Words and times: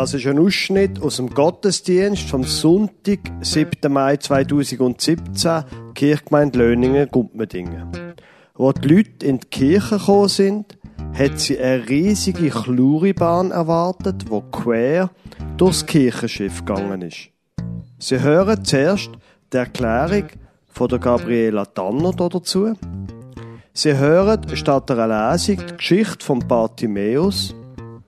Das 0.00 0.14
ist 0.14 0.26
ein 0.26 0.38
Ausschnitt 0.38 1.02
aus 1.02 1.16
dem 1.16 1.28
Gottesdienst 1.28 2.22
vom 2.30 2.42
Sonntag, 2.42 3.18
7. 3.42 3.92
Mai 3.92 4.16
2017, 4.16 5.64
Kirchgemeinde 5.94 6.58
Löningen, 6.58 7.06
Gumpmendingen. 7.10 8.14
Wo 8.54 8.72
die 8.72 8.88
Leute 8.88 9.26
in 9.26 9.40
die 9.40 9.48
Kirche 9.48 9.98
gekommen 9.98 10.28
sind, 10.28 10.78
hat 11.12 11.38
sie 11.38 11.58
eine 11.58 11.86
riesige 11.86 12.48
Chluribahn 12.48 13.50
erwartet, 13.50 14.24
wo 14.30 14.40
quer 14.40 15.10
durchs 15.58 15.84
Kirchenschiff 15.84 16.64
gegangen 16.64 17.02
ist. 17.02 17.28
Sie 17.98 18.22
hören 18.22 18.64
zuerst 18.64 19.10
die 19.52 19.58
Erklärung 19.58 20.28
von 20.66 20.88
der 20.88 20.98
Gabriela 20.98 21.66
Tanner 21.66 22.12
dazu. 22.12 22.72
Sie 23.74 23.94
hören 23.94 24.56
statt 24.56 24.90
einer 24.90 25.32
Lesung 25.32 25.58
die 25.58 25.76
Geschichte 25.76 26.24
von 26.24 26.38
Bartimäus 26.38 27.54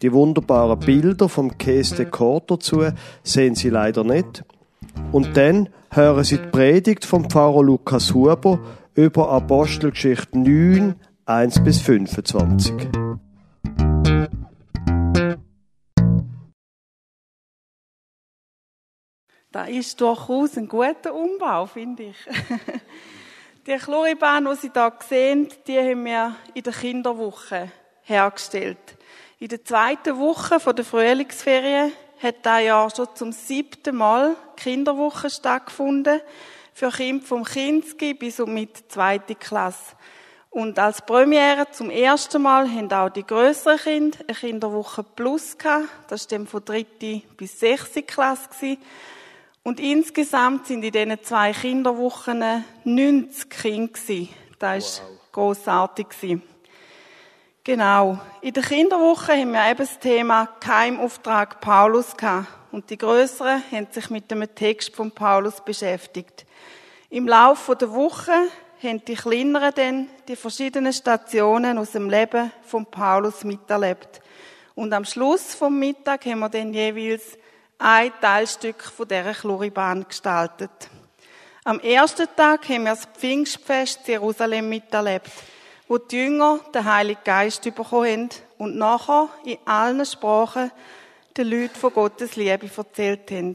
die 0.02 0.12
wunderbaren 0.12 0.80
Bilder 0.80 1.28
vom 1.28 1.56
Käse 1.56 1.94
de 1.96 2.06
Court 2.06 2.50
dazu 2.50 2.84
sehen 3.22 3.54
Sie 3.54 3.70
leider 3.70 4.02
nicht. 4.02 4.44
Und 5.12 5.36
dann 5.36 5.68
hören 5.90 6.24
Sie 6.24 6.38
die 6.38 6.48
Predigt 6.48 7.04
vom 7.04 7.30
Pfarrer 7.30 7.62
Lukas 7.62 8.12
Huber 8.12 8.58
über 8.94 9.30
Apostelgeschichte 9.30 10.38
9, 10.38 10.96
1 11.24 11.62
bis 11.62 11.80
25. 11.80 12.74
Da 19.52 19.64
ist 19.66 20.00
durchaus 20.00 20.56
ein 20.56 20.66
guter 20.66 21.14
Umbau, 21.14 21.66
finde 21.66 22.04
ich. 22.04 22.16
Die 23.66 23.76
Chloribahn, 23.76 24.46
die 24.46 24.56
Sie 24.56 24.70
hier 24.72 24.92
sehen, 25.08 25.48
die 25.68 25.78
haben 25.78 26.04
wir 26.04 26.34
in 26.54 26.62
der 26.64 26.72
Kinderwoche 26.72 27.70
hergestellt. 28.04 28.78
In 29.38 29.48
der 29.48 29.64
zweiten 29.64 30.18
Woche 30.18 30.58
der 30.74 30.84
Frühlingsferien 30.84 31.92
hat 32.22 32.36
da 32.42 32.58
ja 32.58 32.88
schon 32.94 33.08
zum 33.14 33.32
siebten 33.32 33.96
Mal 33.96 34.36
Kinderwoche 34.56 35.30
stattgefunden 35.30 36.20
für 36.72 36.90
Kinder 36.90 37.26
vom 37.26 37.44
Kinski 37.44 38.14
bis 38.14 38.40
und 38.40 38.54
mit 38.54 38.90
zweite 38.90 39.34
Klasse. 39.34 39.96
Und 40.50 40.78
als 40.78 41.00
Premiere 41.00 41.70
zum 41.70 41.90
ersten 41.90 42.42
Mal 42.42 42.68
haben 42.68 42.92
auch 42.92 43.08
die 43.08 43.26
größeren 43.26 43.78
Kinder 43.78 44.18
eine 44.28 44.36
Kinderwoche 44.36 45.02
Plus 45.02 45.56
gehabt. 45.56 45.88
Das 46.08 46.30
war 46.30 46.38
dann 46.38 46.46
von 46.46 46.64
dritte 46.64 47.22
bis 47.36 47.58
sechste 47.58 48.02
Klasse 48.02 48.48
gewesen. 48.50 48.82
Und 49.62 49.80
insgesamt 49.80 50.66
sind 50.66 50.84
in 50.84 50.92
diesen 50.92 51.22
zwei 51.22 51.52
Kinderwochen 51.52 52.64
90 52.84 53.48
Kinder 53.48 53.92
gewesen. 53.92 54.28
Das 54.58 55.00
war 55.00 55.08
wow. 55.08 55.18
grossartig 55.32 56.08
gewesen. 56.10 56.42
Genau. 57.64 58.18
In 58.40 58.52
der 58.54 58.64
Kinderwoche 58.64 59.34
haben 59.34 59.52
wir 59.52 59.70
eben 59.70 59.78
das 59.78 59.96
Thema 60.00 60.46
Keimauftrag 60.58 61.60
Paulus 61.60 62.16
gehabt. 62.16 62.48
Und 62.72 62.90
die 62.90 62.98
Größeren 62.98 63.62
haben 63.70 63.86
sich 63.88 64.10
mit 64.10 64.28
dem 64.32 64.52
Text 64.52 64.96
von 64.96 65.12
Paulus 65.12 65.60
beschäftigt. 65.60 66.44
Im 67.08 67.28
Laufe 67.28 67.76
der 67.76 67.92
Woche 67.92 68.32
haben 68.82 69.04
die 69.04 69.14
Kleineren 69.14 69.72
dann 69.76 70.08
die 70.26 70.34
verschiedenen 70.34 70.92
Stationen 70.92 71.78
aus 71.78 71.92
dem 71.92 72.10
Leben 72.10 72.50
von 72.62 72.84
Paulus 72.84 73.44
miterlebt. 73.44 74.20
Und 74.74 74.92
am 74.92 75.04
Schluss 75.04 75.54
vom 75.54 75.78
Mittag 75.78 76.26
haben 76.26 76.40
wir 76.40 76.48
dann 76.48 76.74
jeweils 76.74 77.38
ein 77.78 78.10
Teilstück 78.20 78.82
von 78.82 79.06
dieser 79.06 79.34
Chloribahn 79.34 80.04
gestaltet. 80.08 80.72
Am 81.62 81.78
ersten 81.78 82.26
Tag 82.34 82.68
haben 82.68 82.86
wir 82.86 82.96
das 82.96 83.04
Pfingstfest 83.04 84.08
Jerusalem 84.08 84.68
miterlebt 84.68 85.30
wo 85.88 85.98
die 85.98 86.16
Jünger 86.16 86.60
den 86.74 86.84
Heiligen 86.84 87.24
Geist 87.24 87.62
bekommen 87.62 88.06
haben 88.06 88.28
und 88.58 88.76
nachher 88.76 89.28
in 89.44 89.58
allen 89.64 90.04
Sprachen 90.04 90.70
den 91.36 91.48
Leuten 91.48 91.74
von 91.74 91.92
Gottes 91.92 92.36
Liebe 92.36 92.70
erzählt 92.76 93.30
haben. 93.30 93.54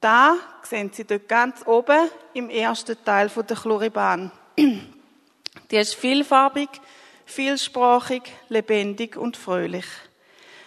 Da 0.00 0.36
sehen 0.62 0.90
Sie 0.92 1.04
dort 1.04 1.28
ganz 1.28 1.66
oben 1.66 2.10
im 2.34 2.50
ersten 2.50 2.96
Teil 3.04 3.28
der 3.28 3.56
Chloribahn. 3.56 4.30
Die 4.56 5.76
ist 5.76 5.94
vielfarbig, 5.94 6.68
vielsprachig, 7.24 8.22
lebendig 8.48 9.16
und 9.16 9.36
fröhlich. 9.36 9.86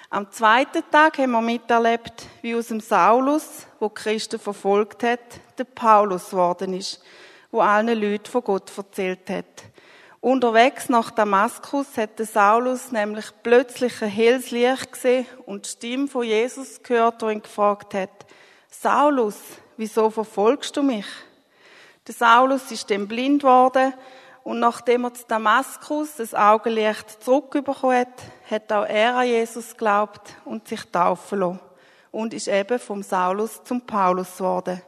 Am 0.09 0.31
zweiten 0.31 0.83
Tag 0.91 1.19
haben 1.19 1.31
wir 1.31 1.41
miterlebt, 1.41 2.25
wie 2.41 2.55
aus 2.55 2.67
dem 2.67 2.79
Saulus, 2.79 3.67
wo 3.79 3.89
Christen 3.89 4.39
verfolgt 4.39 5.03
hat, 5.03 5.19
der 5.57 5.65
Paulus 5.65 6.31
geworden 6.31 6.73
ist, 6.73 7.01
wo 7.51 7.61
allen 7.61 7.99
Leuten 7.99 8.25
von 8.25 8.43
Gott 8.43 8.71
erzählt 8.75 9.29
hat. 9.29 9.45
Unterwegs 10.21 10.89
nach 10.89 11.11
Damaskus 11.11 11.95
hatte 11.95 12.25
Saulus 12.25 12.91
nämlich 12.91 13.27
plötzlich 13.41 14.01
ein 14.01 14.09
helles 14.09 14.51
Licht 14.51 14.91
gesehen 14.91 15.25
und 15.45 15.65
die 15.65 15.69
Stimme 15.69 16.07
von 16.09 16.23
Jesus 16.23 16.83
gehört, 16.83 17.21
die 17.21 17.27
ihn 17.27 17.41
gefragt 17.41 17.93
hat, 17.93 18.09
Saulus, 18.69 19.37
wieso 19.77 20.09
verfolgst 20.09 20.75
du 20.75 20.83
mich? 20.83 21.05
Der 22.05 22.15
Saulus 22.15 22.69
ist 22.69 22.91
dann 22.91 23.07
blind 23.07 23.43
worden 23.43 23.93
und 24.43 24.59
nachdem 24.59 25.05
er 25.05 25.13
zu 25.13 25.23
Damaskus 25.25 26.17
das 26.17 26.33
Augenlicht 26.33 27.23
zurückbekommen 27.23 27.99
hat, 27.99 28.21
hat 28.51 28.73
auch 28.73 28.85
er 28.85 29.15
an 29.15 29.27
Jesus 29.27 29.71
geglaubt 29.71 30.35
und 30.43 30.67
sich 30.67 30.83
taufen 30.91 31.39
lassen 31.39 31.59
und 32.11 32.33
ist 32.33 32.49
eben 32.49 32.79
vom 32.79 33.03
Saulus 33.03 33.63
zum 33.63 33.85
Paulus 33.85 34.35
geworden. 34.35 34.81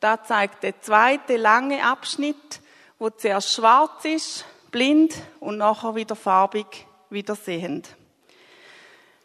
Da 0.00 0.20
zeigt 0.20 0.64
der 0.64 0.80
zweite 0.80 1.36
lange 1.36 1.84
Abschnitt, 1.86 2.60
wo 2.98 3.08
zuerst 3.10 3.52
schwarz 3.52 4.04
ist 4.04 4.44
blind 4.74 5.14
und 5.38 5.58
nachher 5.58 5.94
wieder 5.94 6.16
farbig, 6.16 6.66
wieder 7.08 7.36
sehend. 7.36 7.94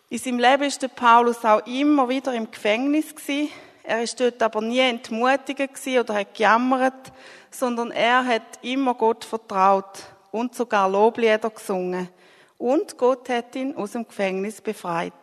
In 0.07 0.19
seinem 0.19 0.37
Leben 0.37 0.71
der 0.79 0.87
Paulus 0.89 1.43
auch 1.43 1.65
immer 1.65 2.07
wieder 2.07 2.35
im 2.35 2.51
Gefängnis. 2.51 3.15
Er 3.81 4.03
ist 4.03 4.19
dort 4.19 4.43
aber 4.43 4.61
nie 4.61 4.77
entmutigt 4.77 5.87
oder 5.87 6.13
hat 6.13 6.35
gejammert, 6.35 7.11
sondern 7.49 7.89
er 7.89 8.23
hat 8.27 8.59
immer 8.61 8.93
Gott 8.93 9.25
vertraut 9.25 10.03
und 10.31 10.53
sogar 10.53 10.87
Loblieder 10.87 11.49
gesungen. 11.49 12.09
Und 12.59 12.99
Gott 12.99 13.27
hat 13.29 13.55
ihn 13.55 13.75
aus 13.75 13.93
dem 13.93 14.07
Gefängnis 14.07 14.61
befreit. 14.61 15.13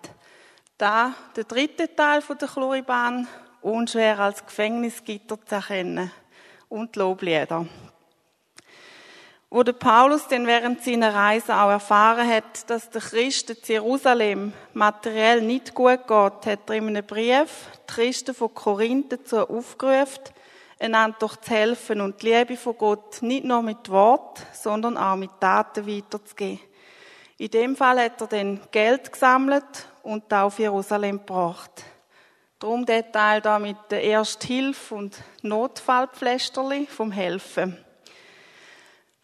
Da 0.77 1.15
der 1.37 1.45
dritte 1.45 1.95
Teil 1.95 2.21
der 2.29 2.49
Chloribahn 2.49 3.29
unschwer 3.63 4.19
als 4.19 4.45
Gefängnisgitter 4.45 5.39
zu 5.47 5.55
erkennen 5.55 6.11
und 6.69 6.97
Loblieder. 6.97 7.67
Wo 9.49 9.63
der 9.63 9.75
Paulus 9.75 10.27
denn 10.27 10.47
während 10.47 10.83
seiner 10.83 11.15
Reise 11.15 11.55
auch 11.55 11.71
erfahren 11.71 12.29
hat, 12.29 12.69
dass 12.69 12.91
der 12.91 13.01
Christen 13.01 13.53
in 13.53 13.65
Jerusalem 13.65 14.53
materiell 14.75 15.41
nicht 15.41 15.73
gut 15.73 16.09
geht, 16.09 16.47
hat 16.47 16.69
er 16.69 16.75
in 16.75 16.89
einem 16.89 17.07
Brief 17.07 17.69
die 17.89 17.95
Christen 17.95 18.35
von 18.35 18.53
Korinth 18.53 19.13
dazu 19.13 19.49
aufgerufen, 19.49 20.25
einander 20.81 21.17
durch 21.21 21.37
zu 21.37 21.51
helfen 21.53 22.01
und 22.01 22.21
die 22.23 22.33
Liebe 22.33 22.57
von 22.57 22.77
Gott 22.77 23.23
nicht 23.23 23.45
nur 23.45 23.63
mit 23.63 23.89
Wort, 23.89 24.43
sondern 24.53 24.97
auch 24.97 25.17
mit 25.17 25.31
Taten 25.41 25.87
weiterzugeben. 25.87 26.61
In 27.39 27.51
dem 27.51 27.77
Fall 27.77 28.03
hat 28.03 28.21
er 28.21 28.27
dann 28.27 28.61
Geld 28.73 29.13
gesammelt 29.13 29.87
und 30.03 30.33
auf 30.35 30.59
Jerusalem 30.59 31.19
gebracht. 31.19 31.85
Darum 32.59 32.85
der 32.85 33.13
Teil 33.13 33.43
da 33.43 33.59
mit 33.59 33.77
der 33.91 34.03
Ersthilfe 34.03 34.95
und 34.95 35.23
Notfallpflästerli 35.43 36.87
vom 36.87 37.13
Helfen. 37.13 37.86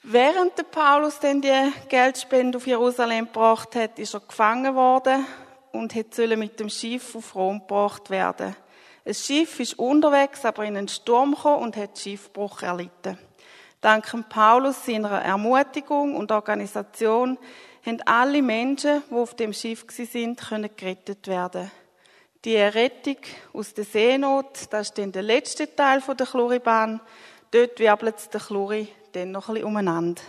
Während 0.05 0.59
der 0.59 0.65
Paulus 0.65 1.21
denn 1.21 1.41
die 1.41 1.73
Geldspende 1.89 2.59
auf 2.59 2.67
Jerusalem 2.67 3.27
gebracht 3.27 3.77
hat, 3.77 4.01
ist 4.01 4.15
er 4.15 4.21
gefangen 4.21 4.75
worden 4.75 5.25
und 5.71 5.95
hätte 5.95 6.37
mit 6.37 6.59
dem 6.59 6.69
Schiff 6.69 7.15
auf 7.15 7.37
Rom 7.37 7.61
gebracht 7.61 8.11
werden. 8.11 8.57
Ein 9.07 9.15
Schiff 9.15 9.61
ist 9.61 9.79
unterwegs, 9.79 10.45
aber 10.45 10.65
in 10.65 10.77
einen 10.77 10.89
Sturm 10.89 11.37
gekommen 11.37 11.63
und 11.63 11.77
hat 11.77 11.97
Schiffbruch 11.97 12.63
erlitten. 12.63 13.17
Dank 13.81 14.29
Paulus 14.29 14.85
seiner 14.85 15.21
Ermutigung 15.21 16.17
und 16.17 16.33
Organisation 16.33 17.39
haben 17.87 18.03
alle 18.05 18.43
Menschen, 18.43 19.05
die 19.09 19.15
auf 19.15 19.35
dem 19.35 19.53
Schiff 19.53 19.87
sind, 19.89 20.41
können 20.41 20.71
gerettet 20.77 21.29
werden. 21.29 21.71
Die 22.45 22.57
Rettung 22.57 23.19
aus 23.53 23.73
der 23.73 23.85
Seenot, 23.85 24.67
das 24.71 24.89
ist 24.89 24.99
dann 24.99 25.13
der 25.13 25.23
letzte 25.23 25.77
Teil 25.77 26.01
der 26.01 26.27
Chloribahn. 26.27 27.01
Dort 27.53 27.79
wirbelt 27.79 28.35
der 28.35 28.41
Chlori 28.41 28.89
dann 29.13 29.33
noch 29.33 29.49
ein 29.49 29.55
bisschen 29.55 29.69
umeinander. 29.69 30.23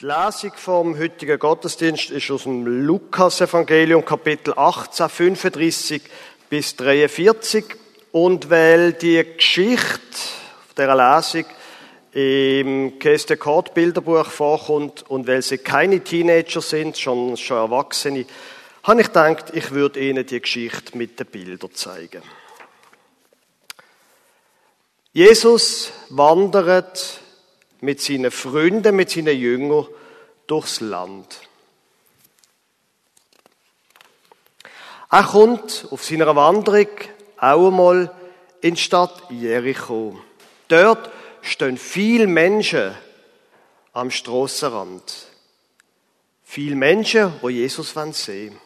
Die 0.00 0.06
Lesung 0.06 0.52
vom 0.54 0.98
heutigen 0.98 1.38
Gottesdienst 1.38 2.10
ist 2.10 2.30
aus 2.30 2.44
dem 2.44 2.64
Lukas-Evangelium, 2.64 4.04
Kapitel 4.04 4.54
18, 4.56 5.08
35 5.08 6.02
bis 6.48 6.76
43. 6.76 7.64
Und 8.12 8.48
weil 8.48 8.92
die 8.92 9.24
Geschichte 9.36 9.98
dieser 10.76 11.16
Lesung 11.16 11.44
im 12.12 12.98
Käse 12.98 13.36
Court 13.36 13.74
Bilderbuch 13.74 14.26
vorkommt 14.26 15.02
und 15.10 15.26
weil 15.26 15.42
sie 15.42 15.58
keine 15.58 16.00
Teenager 16.00 16.60
sind, 16.60 16.96
schon, 16.96 17.36
schon 17.36 17.58
Erwachsene, 17.58 18.24
habe 18.84 19.00
ich 19.00 19.08
gedacht, 19.08 19.46
ich 19.52 19.72
würde 19.72 20.00
Ihnen 20.00 20.24
die 20.24 20.40
Geschichte 20.40 20.96
mit 20.96 21.18
den 21.18 21.26
Bildern 21.26 21.74
zeigen. 21.74 22.22
Jesus 25.18 25.90
wandert 26.10 27.18
mit 27.80 28.00
seinen 28.00 28.30
Freunden, 28.30 28.94
mit 28.94 29.10
seinen 29.10 29.36
Jüngern 29.36 29.88
durchs 30.46 30.80
Land. 30.80 31.40
Er 35.10 35.24
kommt 35.24 35.88
auf 35.90 36.04
seiner 36.04 36.36
Wanderung 36.36 36.86
auch 37.36 37.66
einmal 37.66 38.14
in 38.60 38.76
die 38.76 38.80
Stadt 38.80 39.24
Jericho. 39.28 40.20
Dort 40.68 41.10
stehen 41.42 41.78
viele 41.78 42.28
Menschen 42.28 42.94
am 43.94 44.12
Strassenrand. 44.12 45.26
Viele 46.44 46.76
Menschen, 46.76 47.32
wo 47.40 47.48
Jesus 47.48 47.92
sehen 47.92 48.52
wollen. 48.52 48.60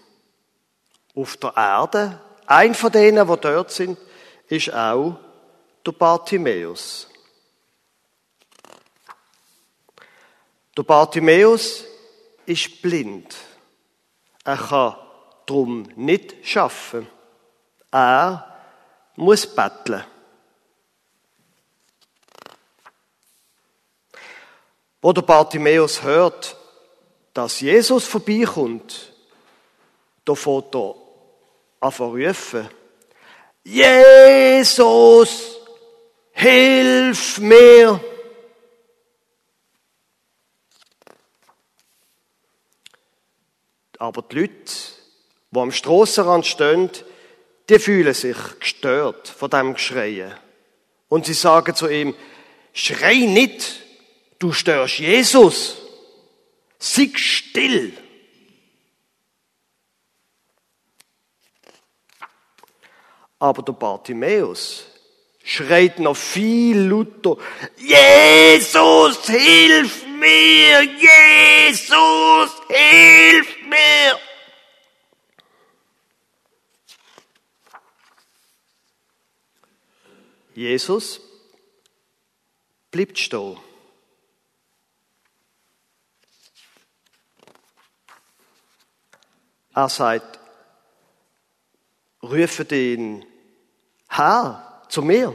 Auf 1.15 1.39
der 1.39 1.55
Erde, 1.57 2.21
ein 2.45 2.75
von 2.75 2.93
denen, 2.93 3.27
die 3.27 3.41
dort 3.41 3.71
sind, 3.71 3.97
ist 4.49 4.71
auch 4.75 5.17
der 5.87 5.93
Bartimäus. 5.93 7.09
Der 10.77 10.83
Bartimäus 10.83 11.85
ist 12.47 12.81
blind. 12.81 13.37
Er 14.45 14.57
kann 14.57 14.97
darum 15.47 15.83
nicht 15.97 16.47
schaffen. 16.47 17.07
Er 17.91 18.61
muss 19.17 19.47
betteln. 19.47 20.05
Wo 25.03 25.13
der 25.13 25.23
Bartimäus 25.23 26.03
hört, 26.03 26.57
dass 27.35 27.61
Jesus 27.61 28.07
vorbeikommt, 28.07 29.13
da 30.25 30.35
fährt 30.35 30.75
er 30.75 30.95
an 31.81 31.93
rufen. 31.93 32.69
Jesus, 33.65 35.52
hilf 36.43 37.39
mir! 37.39 38.01
Aber 43.99 44.23
die 44.23 44.41
Leute, 44.41 44.53
die 45.53 45.59
am 45.59 45.71
Strassenrand 45.71 46.45
stehen, 46.45 46.91
die 47.69 47.79
fühlen 47.79 48.15
sich 48.15 48.37
gestört 48.59 49.29
von 49.29 49.49
dem 49.49 49.75
Geschreien. 49.75 50.35
Und 51.09 51.27
sie 51.27 51.35
sagen 51.35 51.77
zu 51.77 51.89
ihm, 51.89 52.15
schrei 52.73 53.15
nicht, 53.15 53.81
du 54.41 54.53
störst 54.53 54.99
Jesus. 54.99 55.77
Sieg 56.79 57.17
still. 57.17 57.97
Aber 63.39 63.63
der 63.63 63.73
Bartimäus 63.73 64.92
schreit 65.45 65.99
noch 65.99 66.17
viel 66.17 66.79
lauter, 66.79 67.37
Jesus, 67.77 69.27
hilf 69.27 70.07
mir! 70.07 70.83
Jesus, 70.83 72.51
hilf 72.69 73.57
mir! 73.67 74.19
Jesus 80.55 81.21
bleibt 82.91 83.19
stehen. 83.19 83.57
Er 89.75 89.89
sagt, 89.89 90.39
rufe 92.23 92.67
den 92.67 93.25
Herr 94.09 94.72
zu 94.93 95.01
mir. 95.01 95.35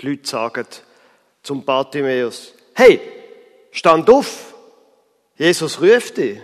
Die 0.00 0.08
Leute 0.08 0.26
sagen 0.26 0.66
zum 1.42 1.62
Bartimäus, 1.62 2.54
hey, 2.74 2.98
stand 3.70 4.08
auf, 4.08 4.54
Jesus 5.36 5.78
ruft 5.82 6.16
dich. 6.16 6.40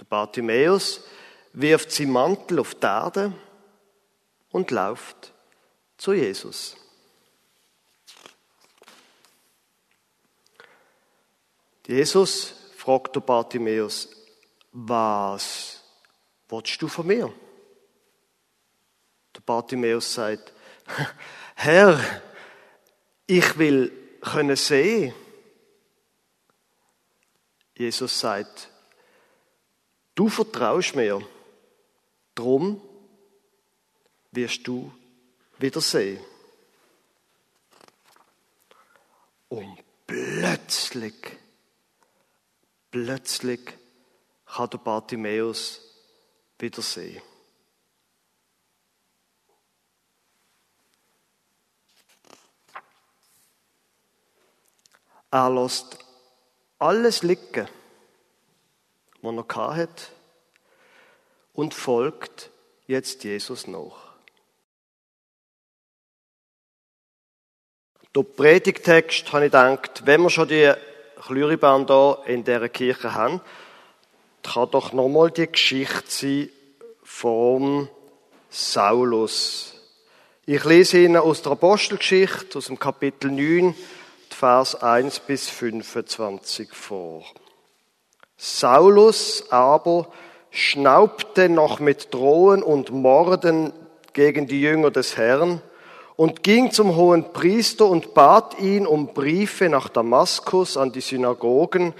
Der 0.00 0.04
Bartimäus 0.06 1.04
wirft 1.52 1.92
seinen 1.92 2.12
Mantel 2.12 2.60
auf 2.60 2.74
die 2.74 2.86
Erde 2.86 3.32
und 4.50 4.70
läuft 4.70 5.30
zu 5.98 6.14
Jesus. 6.14 6.74
Jesus 11.86 12.54
fragt 12.76 13.14
der 13.14 13.20
Bartimäus, 13.20 14.08
was 14.72 15.81
willst 16.52 16.80
du 16.82 16.86
von 16.86 17.06
mir? 17.06 17.32
Der 19.34 19.40
Bartimäus 19.40 20.12
sagt, 20.12 20.52
Herr, 21.54 21.98
ich 23.26 23.58
will 23.58 23.90
können 24.20 24.56
sehen. 24.56 25.12
Jesus 27.76 28.20
sagt, 28.20 28.70
du 30.14 30.28
vertraust 30.28 30.94
mir, 30.94 31.26
drum 32.34 32.80
wirst 34.30 34.66
du 34.66 34.92
wieder 35.58 35.80
sehen. 35.80 36.22
Und 39.48 39.78
plötzlich, 40.06 41.14
plötzlich 42.90 43.60
kann 44.46 44.70
der 44.70 44.78
Bartimäus 44.78 45.91
wieder 46.62 46.80
sehen. 46.80 47.20
Er 55.30 55.50
lässt 55.50 55.98
alles 56.78 57.22
liegen, 57.22 57.68
was 59.22 59.44
er 59.56 59.76
hat, 59.76 60.12
und 61.54 61.74
folgt 61.74 62.50
jetzt 62.86 63.24
Jesus 63.24 63.66
nach. 63.66 64.12
Der 68.14 68.22
Predigtext 68.22 69.32
habe 69.32 69.46
ich 69.46 69.52
gedacht, 69.52 70.06
wenn 70.06 70.22
wir 70.22 70.30
schon 70.30 70.48
die 70.48 70.72
Chlyribahn 71.16 71.86
hier 71.86 72.22
in 72.26 72.44
dieser 72.44 72.68
Kirche 72.68 73.14
haben, 73.14 73.40
kann 74.42 74.70
doch 74.70 74.92
nochmal 74.92 75.30
die 75.30 75.50
Geschichte 75.50 76.00
sein 76.10 76.48
vom 77.12 77.88
Saulus. 78.48 79.74
Ich 80.46 80.64
lese 80.64 80.98
Ihnen 80.98 81.18
aus 81.18 81.42
der 81.42 81.52
Apostelgeschichte, 81.52 82.56
aus 82.56 82.66
dem 82.66 82.78
Kapitel 82.78 83.30
9, 83.30 83.74
Vers 84.30 84.74
1 84.74 85.20
bis 85.20 85.50
25 85.50 86.72
vor. 86.72 87.24
Saulus 88.38 89.44
aber 89.50 90.08
schnaubte 90.50 91.50
noch 91.50 91.80
mit 91.80 92.12
Drohen 92.14 92.62
und 92.62 92.90
Morden 92.90 93.72
gegen 94.14 94.46
die 94.46 94.62
Jünger 94.62 94.90
des 94.90 95.18
Herrn 95.18 95.60
und 96.16 96.42
ging 96.42 96.72
zum 96.72 96.96
hohen 96.96 97.32
Priester 97.32 97.86
und 97.86 98.14
bat 98.14 98.58
ihn 98.58 98.86
um 98.86 99.14
Briefe 99.14 99.68
nach 99.68 99.90
Damaskus 99.90 100.76
an 100.76 100.92
die 100.92 101.00
Synagogen, 101.02 101.94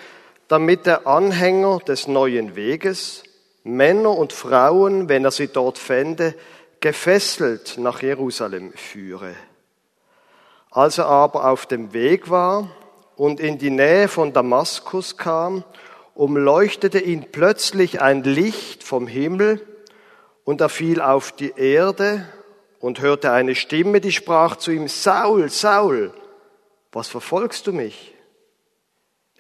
damit 0.53 0.85
der 0.85 1.07
Anhänger 1.07 1.79
des 1.79 2.09
neuen 2.09 2.57
Weges, 2.57 3.23
Männer 3.65 4.11
und 4.11 4.35
Frauen, 4.35 5.09
wenn 5.09 5.25
er 5.25 5.31
sie 5.31 5.49
dort 5.49 5.79
fände, 5.79 6.35
gefesselt 6.81 7.79
nach 7.79 8.03
Jerusalem 8.03 8.75
führe. 8.75 9.35
Als 10.71 10.99
er 10.99 11.07
aber 11.07 11.49
auf 11.49 11.65
dem 11.65 11.95
Weg 11.95 12.29
war 12.29 12.71
und 13.17 13.41
in 13.41 13.57
die 13.57 13.71
Nähe 13.71 14.09
von 14.09 14.35
Damaskus 14.35 15.17
kam, 15.17 15.65
umleuchtete 16.15 16.99
ihn 16.99 17.33
plötzlich 17.33 18.03
ein 18.03 18.23
Licht 18.23 18.85
vom 18.85 19.07
Himmel 19.07 19.67
und 20.45 20.61
er 20.61 20.69
fiel 20.69 21.01
auf 21.01 21.33
die 21.33 21.55
Erde 21.57 22.27
und 22.79 23.01
hörte 23.01 23.33
eine 23.33 23.55
Stimme, 23.55 24.03
die 24.03 24.13
sprach 24.13 24.57
zu 24.57 24.71
ihm, 24.71 24.87
Saul, 24.87 25.49
Saul, 25.49 26.13
was 26.93 27.09
verfolgst 27.09 27.67
du 27.67 27.73
mich? 27.73 28.12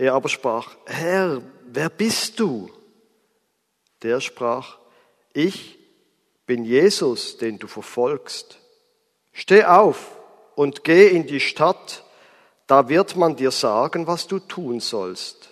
Er 0.02 0.14
aber 0.14 0.28
sprach, 0.28 0.74
Herr, 0.86 1.42
wer 1.66 1.88
bist 1.88 2.40
du? 2.40 2.68
Der 4.02 4.20
sprach, 4.20 4.78
ich 5.32 5.78
bin 6.44 6.64
Jesus, 6.64 7.38
den 7.38 7.60
du 7.60 7.68
verfolgst. 7.68 8.58
Steh 9.32 9.62
auf 9.62 10.18
und 10.56 10.82
geh 10.82 11.06
in 11.06 11.28
die 11.28 11.38
Stadt, 11.38 12.02
da 12.66 12.88
wird 12.88 13.14
man 13.14 13.36
dir 13.36 13.52
sagen, 13.52 14.08
was 14.08 14.26
du 14.26 14.40
tun 14.40 14.80
sollst. 14.80 15.50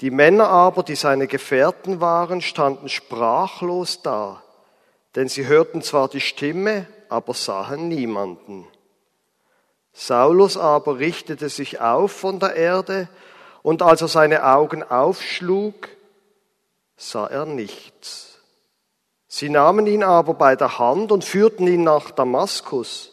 Die 0.00 0.10
Männer 0.10 0.48
aber, 0.48 0.82
die 0.82 0.96
seine 0.96 1.28
Gefährten 1.28 2.00
waren, 2.00 2.40
standen 2.40 2.88
sprachlos 2.88 4.02
da, 4.02 4.42
denn 5.14 5.28
sie 5.28 5.46
hörten 5.46 5.82
zwar 5.82 6.08
die 6.08 6.20
Stimme, 6.20 6.88
aber 7.08 7.34
sahen 7.34 7.86
niemanden. 7.86 8.66
Saulus 9.92 10.56
aber 10.56 10.98
richtete 10.98 11.48
sich 11.48 11.80
auf 11.80 12.12
von 12.12 12.40
der 12.40 12.54
Erde, 12.56 13.08
und 13.62 13.80
als 13.82 14.00
er 14.02 14.08
seine 14.08 14.44
Augen 14.44 14.82
aufschlug, 14.82 15.88
sah 16.96 17.26
er 17.26 17.46
nichts. 17.46 18.38
Sie 19.28 19.48
nahmen 19.48 19.86
ihn 19.86 20.02
aber 20.02 20.34
bei 20.34 20.56
der 20.56 20.78
Hand 20.78 21.12
und 21.12 21.24
führten 21.24 21.66
ihn 21.66 21.84
nach 21.84 22.10
Damaskus. 22.10 23.12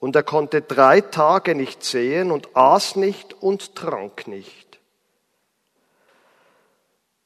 Und 0.00 0.16
er 0.16 0.22
konnte 0.22 0.60
drei 0.62 1.00
Tage 1.00 1.54
nicht 1.54 1.84
sehen 1.84 2.32
und 2.32 2.56
aß 2.56 2.96
nicht 2.96 3.40
und 3.40 3.76
trank 3.76 4.26
nicht. 4.26 4.80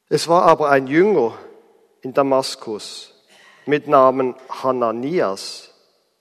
Es 0.09 0.29
war 0.29 0.43
aber 0.43 0.69
ein 0.69 0.87
Jünger 0.87 1.39
in 2.03 2.13
Damaskus 2.13 3.15
mit 3.65 3.89
Namen 3.89 4.35
Hananias. 4.63 5.71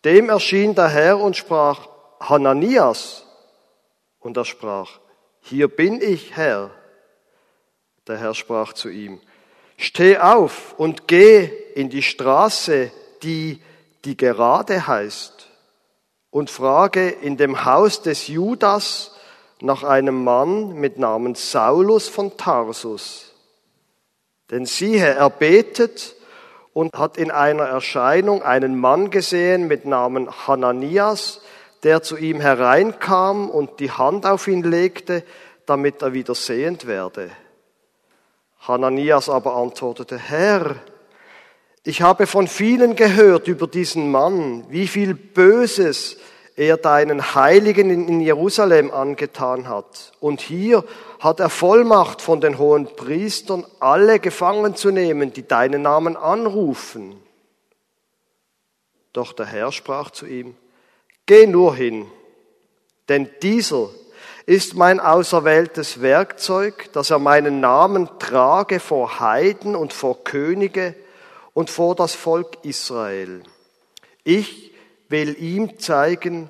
Dem 0.06 0.30
erschien 0.30 0.74
der 0.74 0.88
Herr 0.88 1.20
und 1.20 1.36
sprach, 1.36 1.88
Hananias. 2.20 3.26
Und 4.20 4.38
er 4.38 4.46
sprach, 4.46 5.00
hier 5.42 5.68
bin 5.68 6.02
ich, 6.02 6.36
Herr. 6.36 6.72
Der 8.08 8.18
Herr 8.18 8.34
sprach 8.34 8.74
zu 8.74 8.90
ihm, 8.90 9.20
steh 9.78 10.18
auf 10.18 10.74
und 10.78 11.08
geh 11.08 11.50
in 11.76 11.90
die 11.90 12.02
Straße, 12.02 12.92
die, 13.24 13.62
die 14.06 14.18
gerade 14.18 14.88
heißt, 14.88 15.48
und 16.30 16.50
frage 16.50 17.10
in 17.10 17.38
dem 17.38 17.66
Haus 17.66 18.02
des 18.02 18.28
Judas 18.28 19.16
nach 19.62 19.84
einem 19.84 20.24
Mann 20.24 20.74
mit 20.74 20.98
Namen 20.98 21.36
Saulus 21.36 22.10
von 22.10 22.36
Tarsus. 22.38 23.32
Denn 24.52 24.66
siehe, 24.66 25.06
er 25.06 25.30
betet 25.30 26.16
und 26.74 26.94
hat 26.98 27.18
in 27.18 27.32
einer 27.32 27.64
Erscheinung 27.64 28.44
einen 28.44 28.78
Mann 28.80 29.10
gesehen 29.10 29.68
mit 29.68 29.86
Namen 29.86 30.30
Hananias, 30.48 31.42
der 31.84 32.02
zu 32.02 32.18
ihm 32.18 32.40
hereinkam 32.40 33.50
und 33.50 33.80
die 33.80 33.92
Hand 33.92 34.26
auf 34.26 34.48
ihn 34.48 34.64
legte, 34.64 35.24
damit 35.66 36.02
er 36.02 36.14
wieder 36.14 36.36
sehend 36.36 36.88
werde. 36.88 37.30
Hananias 38.60 39.30
aber 39.30 39.56
antwortete, 39.56 40.18
Herr, 40.18 40.76
ich 41.84 42.02
habe 42.02 42.26
von 42.26 42.48
vielen 42.48 42.96
gehört 42.96 43.48
über 43.48 43.68
diesen 43.68 44.10
Mann, 44.10 44.66
wie 44.70 44.88
viel 44.88 45.14
Böses 45.14 46.18
er 46.56 46.78
deinen 46.78 47.36
Heiligen 47.36 47.90
in 47.90 48.22
Jerusalem 48.22 48.92
angetan 48.92 49.68
hat. 49.68 50.14
Und 50.20 50.42
hier 50.42 50.86
hat 51.20 51.40
er 51.40 51.50
Vollmacht 51.50 52.22
von 52.22 52.40
den 52.40 52.58
hohen 52.58 52.88
Priestern, 52.96 53.66
alle 53.80 54.20
gefangen 54.20 54.76
zu 54.76 54.90
nehmen, 54.92 55.34
die 55.34 55.48
deinen 55.48 55.82
Namen 55.82 56.16
anrufen. 56.16 57.18
Doch 59.12 59.34
der 59.34 59.46
Herr 59.46 59.72
sprach 59.72 60.12
zu 60.12 60.26
ihm, 60.26 60.56
Geh 61.26 61.48
nur 61.48 61.76
hin, 61.76 62.06
denn 63.10 63.30
dieser 63.42 63.90
ist 64.46 64.76
mein 64.76 65.00
auserwähltes 65.00 66.02
Werkzeug, 66.02 66.92
dass 66.94 67.10
er 67.10 67.18
meinen 67.18 67.60
Namen 67.60 68.10
trage 68.20 68.80
vor 68.80 69.20
Heiden 69.20 69.76
und 69.76 69.92
vor 69.92 70.24
Könige 70.24 70.96
und 71.54 71.72
vor 71.72 71.96
das 71.96 72.14
Volk 72.14 72.58
Israel. 72.64 73.42
Ich 74.24 74.72
will 75.10 75.36
ihm 75.42 75.80
zeigen, 75.80 76.50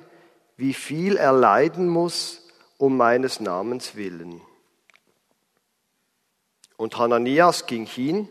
wie 0.58 0.74
viel 0.74 1.16
er 1.16 1.32
leiden 1.32 1.88
muss 1.88 2.42
um 2.78 2.96
meines 2.98 3.40
Namens 3.40 3.96
willen. 3.96 4.42
Und 6.76 6.98
Hananias 6.98 7.66
ging 7.66 7.86
hin 7.86 8.28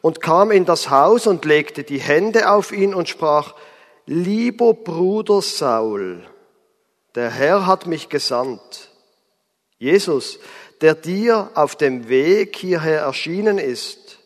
und 0.00 0.20
kam 0.20 0.50
in 0.50 0.64
das 0.64 0.90
Haus 0.90 1.28
und 1.28 1.44
legte 1.44 1.84
die 1.84 2.00
Hände 2.00 2.50
auf 2.50 2.72
ihn 2.72 2.94
und 2.94 3.08
sprach, 3.08 3.54
lieber 4.06 4.74
Bruder 4.74 5.42
Saul, 5.42 6.26
der 7.14 7.30
Herr 7.30 7.66
hat 7.66 7.86
mich 7.86 8.08
gesandt. 8.08 8.90
Jesus, 9.78 10.38
der 10.80 10.94
dir 10.94 11.50
auf 11.54 11.76
dem 11.76 12.08
Weg 12.08 12.56
hierher 12.56 13.00
erschienen 13.00 13.58
ist, 13.58 14.18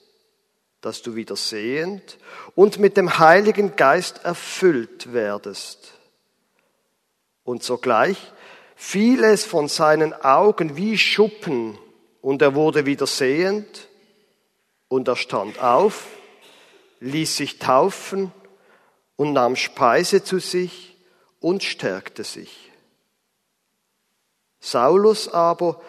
dass 0.80 1.02
du 1.02 1.14
wieder 1.14 1.36
sehend 1.36 2.18
und 2.54 2.78
mit 2.78 2.96
dem 2.96 3.18
Heiligen 3.18 3.76
Geist 3.76 4.24
erfüllt 4.24 5.12
werdest. 5.12 5.94
Und 7.44 7.62
sogleich 7.62 8.32
fiel 8.76 9.24
es 9.24 9.44
von 9.44 9.68
seinen 9.68 10.12
Augen 10.12 10.76
wie 10.76 10.96
Schuppen 10.98 11.78
und 12.20 12.42
er 12.42 12.54
wurde 12.54 12.86
wieder 12.86 13.06
sehend 13.06 13.88
und 14.88 15.08
er 15.08 15.16
stand 15.16 15.60
auf, 15.60 16.06
ließ 17.00 17.36
sich 17.36 17.58
taufen 17.58 18.32
und 19.18 19.32
nahm 19.34 19.56
Speise 19.56 20.22
zu 20.24 20.38
sich 20.38 20.96
und 21.40 21.62
stärkte 21.62 22.24
sich. 22.24 22.70
Saulus 24.60 25.28
aber 25.28 25.80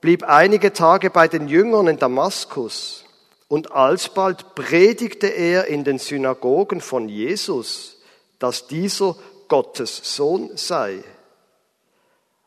blieb 0.00 0.24
einige 0.24 0.72
Tage 0.72 1.10
bei 1.10 1.28
den 1.28 1.48
Jüngern 1.48 1.86
in 1.86 1.98
Damaskus 1.98 3.04
und 3.46 3.72
alsbald 3.72 4.54
predigte 4.54 5.26
er 5.26 5.66
in 5.66 5.84
den 5.84 5.98
Synagogen 5.98 6.80
von 6.80 7.08
Jesus, 7.08 7.98
dass 8.38 8.66
dieser 8.66 9.16
Gottes 9.48 10.16
Sohn 10.16 10.56
sei. 10.56 11.04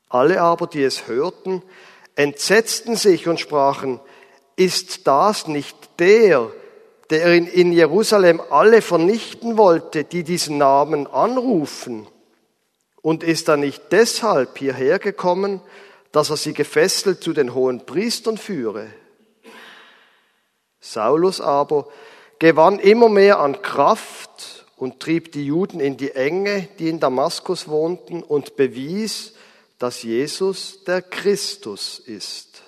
Alle 0.10 0.42
aber, 0.42 0.66
die 0.66 0.84
es 0.84 1.08
hörten, 1.08 1.62
entsetzten 2.16 2.96
sich 2.96 3.28
und 3.28 3.40
sprachen, 3.40 4.00
ist 4.56 5.06
das 5.06 5.48
nicht 5.48 5.78
der, 6.00 6.52
der 7.12 7.26
in 7.34 7.74
Jerusalem 7.74 8.42
alle 8.50 8.82
vernichten 8.82 9.58
wollte, 9.58 10.06
die 10.06 10.24
diesen 10.24 10.58
Namen 10.58 11.08
anrufen? 11.08 12.08
Und 13.02 13.24
ist 13.24 13.50
er 13.50 13.58
nicht 13.58 13.92
deshalb 13.92 14.58
hierher 14.58 14.98
gekommen, 14.98 15.62
dass 16.12 16.30
er 16.30 16.38
sie 16.38 16.54
gefesselt 16.54 17.22
zu 17.22 17.34
den 17.34 17.54
hohen 17.54 17.86
Priestern 17.86 18.38
führe? 18.38 18.88
Saulus 20.80 21.42
aber 21.42 21.88
gewann 22.40 22.80
immer 22.80 23.10
mehr 23.10 23.40
an 23.40 23.62
Kraft 23.62 24.66
und 24.78 25.00
trieb 25.00 25.32
die 25.32 25.46
Juden 25.46 25.80
in 25.80 25.98
die 25.98 26.12
Enge, 26.12 26.68
die 26.80 26.90
in 26.90 27.00
Damaskus 27.00 27.68
wohnten, 27.68 28.24
und 28.24 28.56
bewies, 28.56 29.34
dass 29.78 30.02
Jesus 30.02 30.84
der 30.86 31.02
Christus 31.02 32.00
ist. 32.00 32.64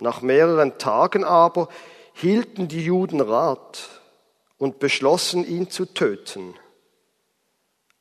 Nach 0.00 0.22
mehreren 0.22 0.78
Tagen 0.78 1.24
aber 1.24 1.68
hielten 2.12 2.68
die 2.68 2.84
Juden 2.84 3.20
Rat 3.20 4.00
und 4.58 4.78
beschlossen, 4.78 5.46
ihn 5.46 5.70
zu 5.70 5.86
töten. 5.86 6.54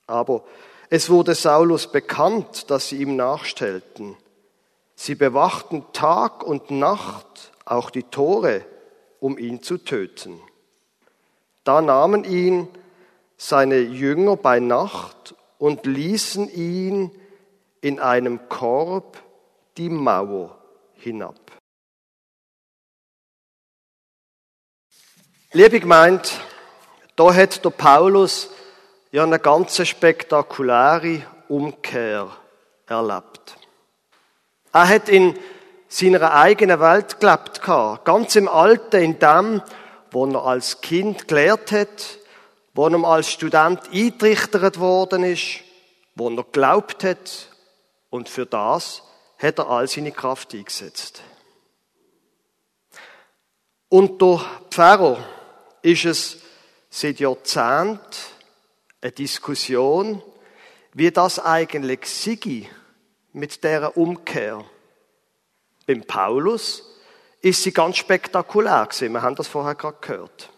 Aber 0.07 0.43
es 0.89 1.09
wurde 1.09 1.35
Saulus 1.35 1.91
bekannt, 1.91 2.69
dass 2.69 2.89
sie 2.89 2.97
ihm 3.01 3.15
nachstellten. 3.15 4.17
Sie 4.95 5.15
bewachten 5.15 5.85
Tag 5.93 6.43
und 6.43 6.69
Nacht 6.69 7.53
auch 7.65 7.89
die 7.89 8.03
Tore, 8.03 8.65
um 9.19 9.37
ihn 9.37 9.63
zu 9.63 9.77
töten. 9.77 10.39
Da 11.63 11.81
nahmen 11.81 12.23
ihn 12.23 12.67
seine 13.37 13.79
Jünger 13.79 14.35
bei 14.35 14.59
Nacht 14.59 15.35
und 15.57 15.85
ließen 15.85 16.47
ihn 16.53 17.11
in 17.81 17.99
einem 17.99 18.47
Korb 18.49 19.23
die 19.77 19.89
Mauer 19.89 20.57
hinab. 20.93 21.40
Liebe 25.53 25.81
Gemeinde, 25.81 26.29
da 27.17 27.33
hat 27.33 27.65
der 27.65 27.71
Paulus 27.71 28.49
ja 29.11 29.23
eine 29.23 29.37
ganz 29.37 29.85
spektakuläre 29.85 31.23
Umkehr 31.49 32.29
erlebt. 32.85 33.57
Er 34.71 34.87
hat 34.87 35.09
in 35.09 35.37
seiner 35.89 36.33
eigenen 36.35 36.79
Welt 36.79 37.19
gelebt, 37.19 37.61
ganz 37.61 38.37
im 38.37 38.47
Alten, 38.47 39.01
in 39.01 39.19
dem, 39.19 39.61
wo 40.11 40.25
er 40.25 40.41
als 40.45 40.79
Kind 40.79 41.27
gelehrt 41.27 41.73
hat, 41.73 42.17
wo 42.73 42.87
er 42.87 43.03
als 43.03 43.29
Student 43.29 43.81
eintrichtert 43.93 44.79
worden 44.79 45.25
ist, 45.25 45.59
wo 46.15 46.29
er 46.29 46.45
glaubt 46.53 47.03
hat, 47.03 47.49
und 48.09 48.29
für 48.29 48.45
das 48.45 49.03
hat 49.37 49.59
er 49.59 49.69
all 49.69 49.89
seine 49.89 50.13
Kraft 50.13 50.53
eingesetzt. 50.53 51.21
Unter 53.89 54.45
Pfarrer 54.69 55.17
ist 55.81 56.05
es 56.05 56.37
seit 56.89 57.19
Jahrzehnten 57.19 57.99
eine 59.01 59.11
Diskussion, 59.11 60.21
wie 60.93 61.11
das 61.11 61.39
eigentlich 61.39 62.05
sei 62.05 62.69
mit 63.33 63.63
der 63.63 63.97
Umkehr. 63.97 64.63
Beim 65.87 66.03
Paulus 66.03 66.83
ist 67.41 67.63
sie 67.63 67.71
ganz 67.71 67.97
spektakulär 67.97 68.85
gewesen. 68.85 69.13
Wir 69.13 69.21
haben 69.21 69.35
das 69.35 69.47
vorher 69.47 69.75
gerade 69.75 69.97
gehört. 70.01 70.49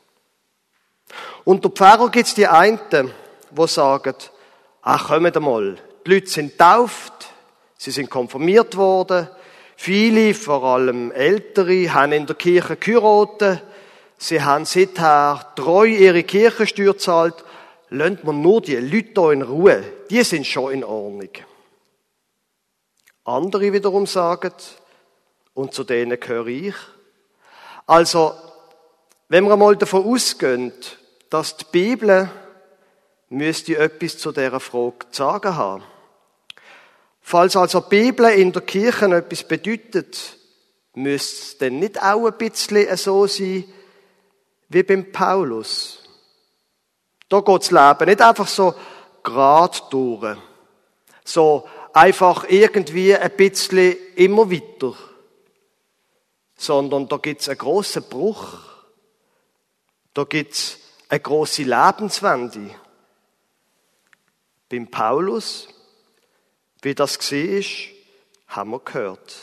Unter 1.45 1.69
Pfarrer 1.69 2.09
gibt 2.09 2.27
es 2.27 2.33
die 2.33 2.47
einen, 2.47 2.79
die 2.91 3.67
sagen, 3.67 4.15
ach, 4.81 5.07
kommt 5.07 5.39
mal, 5.39 5.77
die 6.05 6.11
Leute 6.11 6.27
sind 6.27 6.57
tauft, 6.57 7.13
sie 7.77 7.91
sind 7.91 8.09
konfirmiert 8.09 8.75
worden, 8.75 9.29
viele, 9.75 10.33
vor 10.33 10.63
allem 10.63 11.11
Ältere, 11.11 11.93
haben 11.93 12.11
in 12.11 12.25
der 12.25 12.35
Kirche 12.35 12.75
geheiratet, 12.75 13.61
Sie 14.23 14.41
haben 14.41 14.63
seither 14.63 15.51
treu 15.57 15.85
ihre 15.85 16.23
Kirchensteuer 16.23 16.93
gezahlt. 16.93 17.43
Lasst 17.89 18.23
man 18.23 18.41
nur 18.41 18.61
die 18.61 18.77
Leute 18.77 19.19
hier 19.19 19.31
in 19.31 19.41
Ruhe. 19.41 19.83
Die 20.09 20.23
sind 20.23 20.47
schon 20.47 20.71
in 20.71 20.85
Ordnung. 20.85 21.27
Andere 23.25 23.73
wiederum 23.73 24.07
sagen, 24.07 24.53
und 25.53 25.73
zu 25.73 25.83
denen 25.83 26.17
gehöre 26.17 26.47
ich, 26.47 26.75
also, 27.85 28.33
wenn 29.27 29.43
wir 29.43 29.57
mal 29.57 29.75
davon 29.75 30.05
ausgehen, 30.05 30.71
dass 31.29 31.57
die 31.57 31.65
Bibel 31.69 32.31
müsste 33.27 33.77
etwas 33.77 34.17
zu 34.19 34.31
dieser 34.31 34.61
Frage 34.61 35.05
zu 35.11 35.17
sagen 35.17 35.57
haben. 35.57 35.83
Falls 37.19 37.57
also 37.57 37.81
die 37.81 37.89
Bibel 37.89 38.29
in 38.29 38.53
der 38.53 38.61
Kirche 38.61 39.13
etwas 39.13 39.43
bedeutet, 39.43 40.37
Müsste 40.95 41.41
es 41.41 41.57
denn 41.57 41.79
nicht 41.79 42.01
auch 42.01 42.27
ein 42.27 42.37
bisschen 42.37 42.95
so 42.97 43.25
sein 43.25 43.63
wie 44.73 44.83
beim 44.83 45.11
Paulus? 45.11 46.03
Da 47.29 47.39
geht 47.41 47.61
das 47.61 47.71
Leben 47.71 48.09
nicht 48.09 48.21
einfach 48.21 48.47
so 48.47 48.75
grad 49.23 49.91
durch. 49.91 50.37
So 51.23 51.67
einfach 51.93 52.45
irgendwie 52.49 53.15
ein 53.15 53.35
bisschen 53.35 53.97
immer 54.15 54.51
weiter. 54.51 54.93
Sondern 56.55 57.07
da 57.07 57.17
gibt's 57.17 57.49
einen 57.49 57.57
grossen 57.57 58.03
Bruch. 58.03 58.59
Da 60.13 60.25
gibt's 60.25 60.79
eine 61.09 61.19
große 61.19 61.63
Lebenswende. 61.63 62.75
Beim 64.69 64.87
Paulus, 64.89 65.67
wie 66.81 66.95
das 66.95 67.19
war, 67.19 68.55
haben 68.55 68.71
wir 68.71 68.79
gehört. 68.79 69.35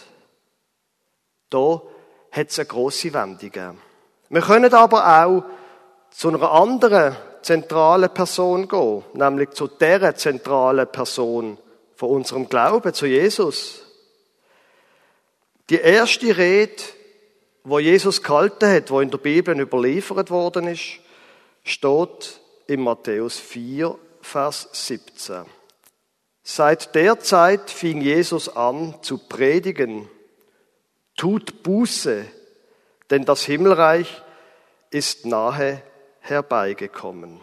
Da 1.51 1.83
hat 2.31 2.51
es 2.51 2.59
eine 2.59 2.67
grosse 2.67 3.13
Wende 3.13 3.51
gegeben. 3.51 3.90
Wir 4.31 4.43
können 4.43 4.73
aber 4.73 5.25
auch 5.25 5.45
zu 6.13 6.29
einer 6.29 6.53
anderen 6.53 7.17
zentralen 7.43 8.15
Person 8.15 8.69
gehen, 8.69 9.03
nämlich 9.13 9.51
zu 9.51 9.67
der 9.67 10.15
zentralen 10.15 10.87
Person 10.87 11.59
von 11.97 12.11
unserem 12.11 12.49
Glauben, 12.49 12.95
zu 12.95 13.07
Jesus. 13.07 13.83
Die 15.69 15.81
erste 15.81 16.37
Rede, 16.37 16.81
wo 17.65 17.81
Jesus 17.81 18.23
gehalten 18.23 18.71
hat, 18.71 18.91
wo 18.93 19.01
in 19.01 19.11
der 19.11 19.19
Bibel 19.19 19.59
überliefert 19.59 20.31
worden 20.31 20.69
ist, 20.69 21.01
steht 21.65 22.41
in 22.69 22.83
Matthäus 22.83 23.37
4, 23.37 23.99
Vers 24.21 24.69
17. 24.73 25.45
Seit 26.45 26.95
der 26.95 27.19
Zeit 27.19 27.69
fing 27.69 28.01
Jesus 28.01 28.49
an 28.49 28.95
zu 29.03 29.19
predigen, 29.19 30.09
tut 31.17 31.65
Buße, 31.65 32.27
denn 33.11 33.25
das 33.25 33.43
Himmelreich 33.43 34.23
ist 34.91 35.27
nahe 35.27 35.83
herbeigekommen. 36.21 37.41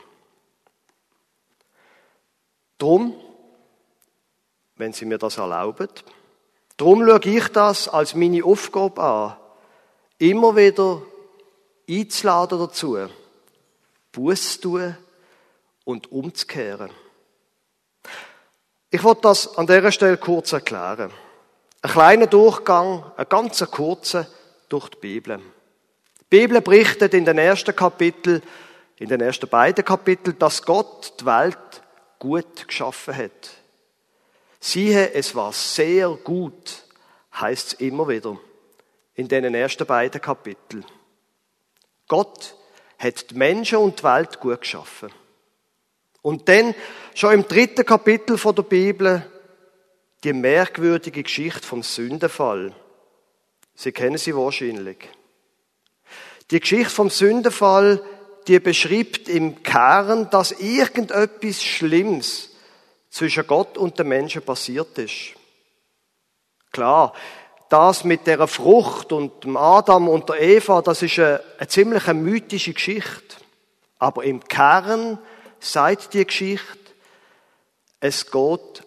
Drum, 2.77 3.15
wenn 4.75 4.93
Sie 4.93 5.05
mir 5.05 5.17
das 5.17 5.38
erlauben, 5.38 5.89
drum 6.77 7.05
schaue 7.05 7.19
ich 7.24 7.47
das 7.50 7.88
als 7.89 8.15
meine 8.15 8.43
Aufgabe 8.43 9.01
an, 9.01 9.38
immer 10.19 10.55
wieder 10.55 11.01
einzuladen 11.89 12.59
dazu, 12.59 12.97
Buß 14.12 14.59
tun 14.59 14.97
und 15.86 16.12
umzukehren. 16.12 16.91
Ich 18.89 19.03
wollte 19.03 19.21
das 19.21 19.57
an 19.57 19.67
dieser 19.67 19.91
Stelle 19.91 20.17
kurz 20.17 20.53
erklären. 20.53 21.12
Ein 21.81 21.91
kleiner 21.91 22.27
Durchgang, 22.27 23.12
ein 23.17 23.29
ganz 23.29 23.59
kurzer 23.69 24.27
durch 24.69 24.89
die 24.89 24.97
Bibel. 25.00 25.41
Die 26.29 26.39
Bibel 26.39 26.62
berichtet 26.62 27.13
in 27.13 27.24
den 27.24 27.38
ersten 27.38 27.75
Kapitel, 27.75 28.41
in 28.98 29.07
den 29.07 29.22
ersten 29.22 29.48
beiden 29.48 29.86
Kapiteln, 29.86 30.38
dass 30.38 30.63
Gott 30.63 31.13
die 31.22 31.25
Welt 31.25 31.57
gut 32.19 32.67
geschaffen 32.67 33.15
hat. 33.15 33.51
Siehe, 34.60 35.13
es 35.13 35.36
war 35.36 35.53
sehr 35.53 36.10
gut, 36.10 36.84
heißt 37.34 37.67
es 37.67 37.74
immer 37.79 38.07
wieder 38.10 38.38
in 39.13 39.27
den 39.27 39.53
ersten 39.53 39.86
beiden 39.86 40.19
Kapiteln. 40.19 40.86
Gott 42.07 42.55
hat 43.00 43.31
die 43.31 43.36
Menschen 43.36 43.77
und 43.77 44.00
die 44.00 44.03
Welt 44.03 44.39
gut 44.39 44.62
geschaffen. 44.62 45.12
Und 46.22 46.50
dann, 46.50 46.75
schon 47.15 47.34
im 47.34 47.48
dritten 47.48 47.86
Kapitel 47.86 48.38
von 48.38 48.53
der 48.53 48.63
Bibel, 48.63 49.25
die 50.24 50.33
merkwürdige 50.33 51.24
Geschichte 51.24 51.66
vom 51.66 51.83
Sündenfall. 51.83 52.75
Sie 53.75 53.92
kennen 53.92 54.18
sie 54.18 54.35
wahrscheinlich. 54.35 55.07
Die 56.51 56.60
Geschichte 56.60 56.94
vom 56.94 57.10
Sündenfall, 57.10 58.01
die 58.48 58.60
beschreibt 58.60 59.27
im 59.27 59.62
Kern, 59.64 60.29
dass 60.29 60.51
irgendetwas 60.51 61.62
Schlimmes 61.62 62.50
zwischen 63.10 63.46
Gott 63.46 63.77
und 63.77 64.00
den 64.00 64.07
Menschen 64.07 64.42
passiert 64.42 64.98
ist. 64.98 65.33
Klar, 66.72 67.14
das 67.70 68.03
mit 68.03 68.27
der 68.27 68.48
Frucht 68.48 69.12
und 69.12 69.44
dem 69.44 69.57
Adam 69.57 70.07
und 70.07 70.29
der 70.29 70.42
Eva, 70.42 70.81
das 70.81 71.01
ist 71.01 71.20
eine, 71.20 71.42
eine 71.57 71.68
ziemlich 71.68 72.07
mythische 72.07 72.74
Geschichte. 72.74 73.36
Aber 74.00 74.24
im 74.24 74.44
Kern 74.44 75.20
sagt 75.60 76.14
die 76.14 76.25
Geschichte, 76.25 76.77
es 78.00 78.29
geht 78.31 78.83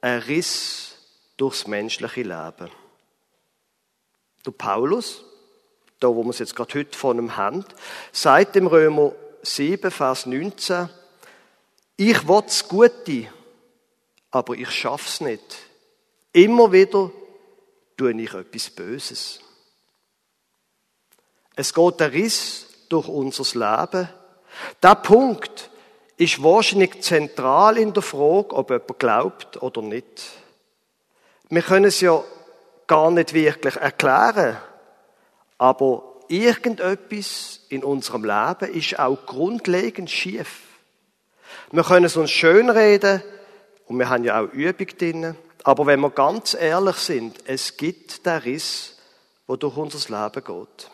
ein 0.00 0.20
Riss 0.20 0.96
durchs 1.36 1.66
menschliche 1.66 2.22
Leben. 2.22 2.70
Der 4.44 4.50
Paulus, 4.50 5.24
da 6.04 6.14
wo 6.14 6.22
wir 6.22 6.30
es 6.30 6.38
jetzt 6.38 6.54
gerade 6.54 6.74
heute 6.74 6.98
von 6.98 7.18
ihm 7.18 7.36
haben, 7.36 7.64
sagt 8.12 8.56
im 8.56 8.66
Römer 8.66 9.12
7, 9.42 9.90
Vers 9.90 10.26
19, 10.26 10.90
ich 11.96 12.28
will 12.28 12.42
das 12.42 12.68
Gute, 12.68 13.28
aber 14.30 14.54
ich 14.54 14.70
schaff's 14.70 15.20
nicht. 15.22 15.56
Immer 16.32 16.72
wieder 16.72 17.10
tue 17.96 18.20
ich 18.20 18.34
etwas 18.34 18.68
Böses. 18.70 19.40
Es 21.56 21.72
geht 21.72 22.02
ein 22.02 22.10
Riss 22.10 22.66
durch 22.90 23.08
unser 23.08 23.44
Leben. 23.44 24.08
Der 24.82 24.94
Punkt 24.96 25.70
ist 26.18 26.42
wahrscheinlich 26.42 27.00
zentral 27.00 27.78
in 27.78 27.94
der 27.94 28.02
Frage, 28.02 28.54
ob 28.54 28.70
jemand 28.70 28.98
glaubt 28.98 29.62
oder 29.62 29.80
nicht. 29.80 30.22
Wir 31.48 31.62
können 31.62 31.86
es 31.86 32.00
ja 32.00 32.22
gar 32.86 33.10
nicht 33.10 33.32
wirklich 33.32 33.76
erklären, 33.76 34.58
aber 35.64 36.02
irgendetwas 36.28 37.60
in 37.70 37.84
unserem 37.84 38.22
Leben 38.22 38.74
ist 38.74 38.98
auch 38.98 39.24
grundlegend 39.24 40.10
schief. 40.10 40.60
Wir 41.72 41.82
können 41.82 42.04
es 42.04 42.18
uns 42.18 42.30
schönreden 42.30 43.22
und 43.86 43.98
wir 43.98 44.10
haben 44.10 44.24
ja 44.24 44.42
auch 44.42 44.52
Übung 44.52 44.86
drin. 44.98 45.34
Aber 45.62 45.86
wenn 45.86 46.00
wir 46.00 46.10
ganz 46.10 46.52
ehrlich 46.52 46.96
sind, 46.96 47.38
es 47.46 47.78
gibt 47.78 48.26
den 48.26 48.36
Riss, 48.40 48.98
wo 49.46 49.56
durch 49.56 49.78
unser 49.78 49.98
Leben 50.00 50.44
geht. 50.44 50.90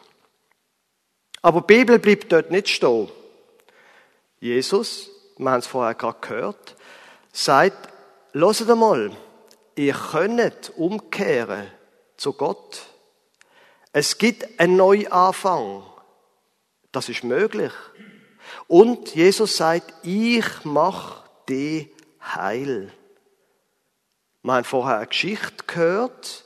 Aber 1.42 1.62
die 1.62 1.74
Bibel 1.74 1.98
bleibt 1.98 2.30
dort 2.30 2.52
nicht 2.52 2.68
stehen. 2.68 3.08
Jesus, 4.38 5.10
wir 5.36 5.50
haben 5.50 5.58
es 5.58 5.66
vorher 5.66 5.96
gerade 5.96 6.18
gehört, 6.20 6.76
sagt, 7.32 7.88
hört 8.32 8.70
einmal, 8.70 9.10
ihr 9.74 9.94
könnt 9.94 10.72
umkehren 10.76 11.66
zu 12.16 12.34
Gott. 12.34 12.89
Es 13.92 14.18
gibt 14.18 14.60
einen 14.60 14.76
Neuanfang. 14.76 15.82
Das 16.92 17.08
ist 17.08 17.24
möglich. 17.24 17.72
Und 18.66 19.14
Jesus 19.14 19.56
sagt, 19.56 19.94
ich 20.02 20.44
mach 20.64 21.24
die 21.48 21.92
heil. 22.22 22.92
Wir 24.42 24.54
haben 24.54 24.64
vorher 24.64 24.98
eine 24.98 25.06
Geschichte 25.06 25.64
gehört 25.66 26.44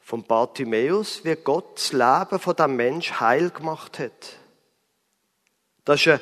von 0.00 0.24
Bartimäus, 0.24 1.24
wie 1.24 1.36
Gott 1.36 1.76
das 1.76 1.92
Leben 1.92 2.38
von 2.38 2.56
dem 2.56 2.76
Mensch 2.76 3.12
heil 3.12 3.50
gemacht 3.50 3.98
hat. 3.98 4.36
Das 5.84 6.00
ist 6.00 6.08
ein 6.08 6.20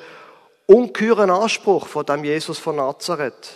ungeheurer 0.66 1.28
Anspruch 1.28 1.86
von 1.86 2.06
dem 2.06 2.24
Jesus 2.24 2.58
von 2.58 2.76
Nazareth. 2.76 3.52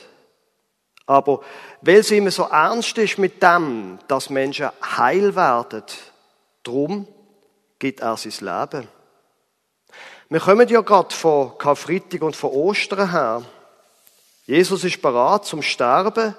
Aber 1.06 1.42
weil 1.82 1.98
es 1.98 2.10
immer 2.10 2.30
so 2.30 2.44
ernst 2.44 2.96
ist 2.98 3.18
mit 3.18 3.42
dem, 3.42 3.98
dass 4.08 4.30
Menschen 4.30 4.70
heil 4.82 5.36
werden, 5.36 5.84
drum 6.64 7.06
gibt 7.78 8.00
er 8.00 8.16
sein 8.16 8.32
Leben. 8.40 8.88
Wir 10.28 10.40
kommen 10.40 10.68
ja 10.68 10.80
gerade 10.80 11.14
von 11.14 11.56
Karfreitag 11.58 12.22
und 12.22 12.34
von 12.34 12.50
Ostern 12.50 13.10
her. 13.10 13.44
Jesus 14.46 14.84
ist 14.84 15.00
bereit 15.00 15.44
zum 15.44 15.62
Sterben 15.62 16.34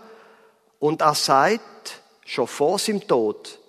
und 0.80 1.02
er 1.02 1.16
sagt 1.16 2.02
schon 2.26 2.48
vor 2.48 2.78
seinem 2.78 3.08
Tod, 3.08 3.60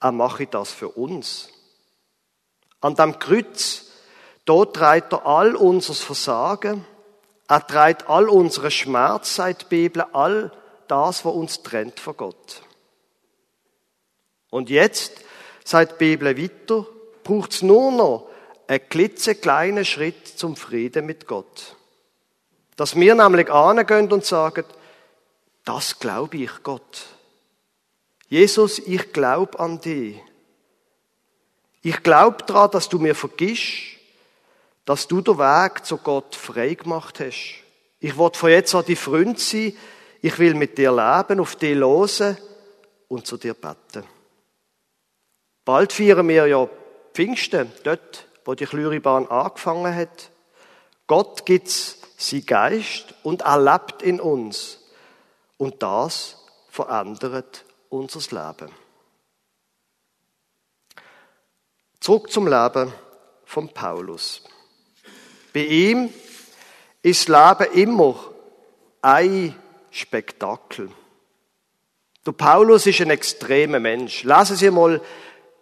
er 0.00 0.12
mache 0.12 0.46
das 0.46 0.70
für 0.72 0.88
uns. 0.88 1.48
An 2.80 2.96
dem 2.96 3.18
Kreuz, 3.18 3.86
dort 4.44 4.76
trägt 4.76 5.12
er 5.12 5.26
all 5.26 5.54
unser 5.54 5.94
Versagen, 5.94 6.84
er 7.48 7.66
trägt 7.66 8.08
all 8.08 8.28
unsere 8.28 8.70
Schmerz, 8.70 9.36
sagt 9.36 9.62
die 9.62 9.66
Bibel, 9.66 10.02
all 10.12 10.52
das, 10.88 11.24
was 11.24 11.32
uns 11.32 11.62
trennt 11.62 12.00
von 12.00 12.16
Gott. 12.16 12.62
Und 14.50 14.68
jetzt, 14.68 15.21
sagt 15.64 16.00
die 16.00 16.16
Bibel 16.16 16.36
weiter, 16.36 16.86
braucht 17.22 17.52
es 17.52 17.62
nur 17.62 17.92
noch 17.92 18.28
einen 18.66 18.88
klitzekleinen 18.88 19.84
Schritt 19.84 20.26
zum 20.26 20.56
Frieden 20.56 21.06
mit 21.06 21.26
Gott. 21.26 21.76
Dass 22.76 22.96
wir 22.96 23.14
nämlich 23.14 23.50
angehen 23.50 24.10
und 24.10 24.24
sagen, 24.24 24.64
das 25.64 25.98
glaube 25.98 26.38
ich 26.38 26.62
Gott. 26.62 27.06
Jesus, 28.28 28.78
ich 28.78 29.12
glaube 29.12 29.60
an 29.60 29.80
dich. 29.80 30.16
Ich 31.82 32.02
glaube 32.02 32.44
daran, 32.46 32.70
dass 32.70 32.88
du 32.88 32.98
mir 32.98 33.14
vergisst, 33.14 33.98
dass 34.84 35.06
du 35.06 35.20
den 35.20 35.38
Weg 35.38 35.84
zu 35.84 35.98
Gott 35.98 36.34
frei 36.34 36.74
gemacht 36.74 37.20
hast. 37.20 37.62
Ich 38.00 38.18
will 38.18 38.30
von 38.32 38.50
jetzt 38.50 38.74
an 38.74 38.84
die 38.86 38.96
Freund 38.96 39.38
sein. 39.38 39.76
Ich 40.22 40.38
will 40.38 40.54
mit 40.54 40.78
dir 40.78 40.90
leben, 40.90 41.40
auf 41.40 41.56
dich 41.56 41.76
losen 41.76 42.36
und 43.08 43.26
zu 43.26 43.36
dir 43.36 43.54
beten. 43.54 44.04
Bald 45.64 45.92
feiern 45.92 46.28
wir 46.28 46.46
ja 46.46 46.68
Pfingsten, 47.14 47.70
dort, 47.84 48.26
wo 48.44 48.54
die 48.54 48.66
Chlüribahn 48.66 49.28
angefangen 49.28 49.94
hat. 49.94 50.30
Gott 51.06 51.46
gibt's 51.46 51.98
sein 52.16 52.44
Geist 52.46 53.14
und 53.22 53.42
er 53.42 53.60
lebt 53.60 54.02
in 54.02 54.20
uns. 54.20 54.78
Und 55.56 55.82
das 55.82 56.38
verändert 56.68 57.64
unser 57.88 58.20
Leben. 58.20 58.72
Zurück 62.00 62.32
zum 62.32 62.48
Leben 62.48 62.92
von 63.44 63.68
Paulus. 63.68 64.42
Bei 65.52 65.60
ihm 65.60 66.12
ist 67.02 67.28
Leben 67.28 67.72
immer 67.74 68.16
ein 69.02 69.54
Spektakel. 69.90 70.90
Der 72.26 72.32
Paulus 72.32 72.86
ist 72.86 73.00
ein 73.00 73.10
extremer 73.10 73.78
Mensch. 73.78 74.24
Lesen 74.24 74.56
Sie 74.56 74.70
mal 74.70 75.00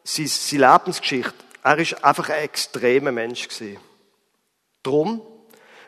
seine 0.04 0.72
Lebensgeschichte. 0.72 1.34
Er 1.62 1.78
ist 1.78 2.02
einfach 2.04 2.28
ein 2.30 2.42
extremer 2.42 3.12
Mensch 3.12 3.48
gewesen. 3.48 3.78
Drum 4.82 5.22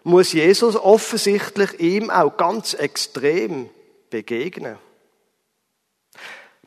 muss 0.05 0.33
Jesus 0.33 0.77
offensichtlich 0.77 1.81
ihm 1.81 2.11
auch 2.11 2.37
ganz 2.37 2.75
extrem 2.75 3.70
begegnen. 4.11 4.79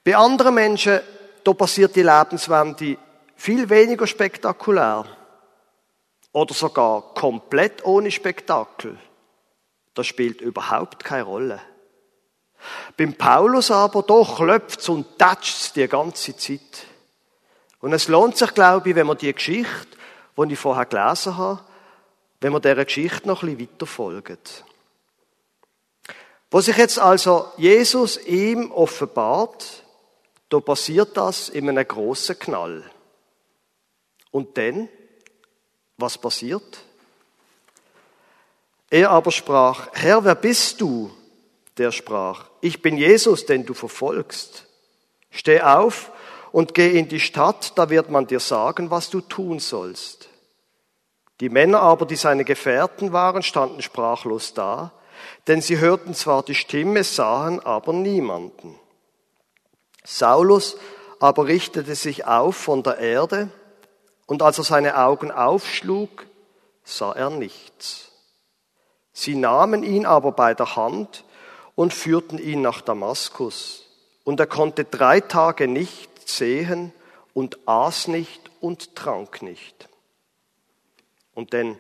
Bei 0.04 0.16
anderen 0.16 0.56
Menschen, 0.56 1.02
da 1.44 1.54
passiert 1.54 1.96
die 1.96 2.04
Lebenswende 2.04 2.98
viel 3.36 3.70
weniger 3.70 4.08
spektakulär. 4.08 5.06
Oder 6.32 6.54
sogar 6.54 7.14
komplett 7.14 7.86
ohne 7.86 8.12
Spektakel. 8.12 8.98
Das 9.94 10.08
spielt 10.08 10.42
überhaupt 10.42 11.04
keine 11.04 11.24
Rolle. 11.24 11.62
Beim 12.98 13.14
Paulus 13.14 13.72
aber, 13.72 14.04
doch 14.04 14.38
klopft's 14.38 14.90
und 14.90 15.18
tätscht's 15.18 15.74
die 15.74 15.88
ganze 15.88 16.36
Zeit. 16.36 16.88
Und 17.86 17.94
es 17.94 18.08
lohnt 18.08 18.36
sich, 18.36 18.52
glaube 18.56 18.90
ich, 18.90 18.96
wenn 18.96 19.06
man 19.06 19.16
die 19.16 19.32
Geschichte, 19.32 19.96
die 20.36 20.54
ich 20.54 20.58
vorher 20.58 20.88
gelesen 20.88 21.38
habe, 21.38 21.62
wenn 22.42 22.52
man 22.52 22.60
dieser 22.60 22.84
Geschichte 22.84 23.28
noch 23.28 23.44
ein 23.44 23.56
bisschen 23.56 23.74
weiter 23.74 23.86
folgt. 23.86 24.66
Wo 26.50 26.62
sich 26.62 26.78
jetzt 26.78 26.98
also 26.98 27.52
Jesus 27.58 28.18
ihm 28.26 28.72
offenbart, 28.72 29.84
da 30.50 30.60
passiert 30.62 31.16
das 31.16 31.48
in 31.48 31.70
einem 31.70 31.88
grossen 31.88 32.40
Knall. 32.40 32.84
Und 34.32 34.58
dann, 34.58 34.90
was 35.98 36.18
passiert? 36.18 36.80
Er 38.90 39.12
aber 39.12 39.30
sprach, 39.30 39.90
Herr, 39.94 40.26
wer 40.26 40.34
bist 40.34 40.82
du? 40.82 41.12
Der 41.78 41.92
sprach, 41.92 42.48
ich 42.62 42.82
bin 42.82 42.98
Jesus, 42.98 43.46
den 43.46 43.64
du 43.64 43.76
verfolgst. 43.76 44.66
Steh 45.30 45.62
auf 45.62 46.12
und 46.56 46.74
geh 46.74 46.98
in 46.98 47.10
die 47.10 47.20
Stadt, 47.20 47.74
da 47.76 47.90
wird 47.90 48.10
man 48.10 48.28
dir 48.28 48.40
sagen, 48.40 48.90
was 48.90 49.10
du 49.10 49.20
tun 49.20 49.60
sollst. 49.60 50.30
Die 51.42 51.50
Männer 51.50 51.82
aber, 51.82 52.06
die 52.06 52.16
seine 52.16 52.46
Gefährten 52.46 53.12
waren, 53.12 53.44
standen 53.44 53.82
sprachlos 53.82 54.54
da, 54.54 54.94
denn 55.48 55.60
sie 55.60 55.80
hörten 55.80 56.14
zwar 56.14 56.44
die 56.44 56.56
Stimme, 56.56 57.04
sahen 57.04 57.60
aber 57.60 57.92
niemanden. 57.92 58.80
Saulus 60.06 60.78
aber 61.20 61.46
richtete 61.46 61.94
sich 61.94 62.26
auf 62.26 62.56
von 62.56 62.84
der 62.84 63.00
Erde, 63.00 63.50
und 64.26 64.42
als 64.42 64.58
er 64.58 64.64
seine 64.64 64.98
Augen 64.98 65.32
aufschlug, 65.32 66.26
sah 66.86 67.12
er 67.12 67.32
nichts. 67.32 68.14
Sie 69.12 69.36
nahmen 69.36 69.84
ihn 69.84 70.06
aber 70.06 70.32
bei 70.32 70.54
der 70.54 70.78
Hand 70.78 71.26
und 71.76 71.94
führten 71.94 72.38
ihn 72.38 72.62
nach 72.62 72.80
Damaskus. 72.80 73.84
Und 74.24 74.40
er 74.40 74.48
konnte 74.48 74.86
drei 74.86 75.20
Tage 75.20 75.68
nicht 75.68 76.15
sehen 76.28 76.94
und 77.34 77.68
aß 77.68 78.08
nicht 78.08 78.50
und 78.62 78.96
trank 78.96 79.42
nicht. 79.42 79.90
Und 81.34 81.54
dann, 81.54 81.78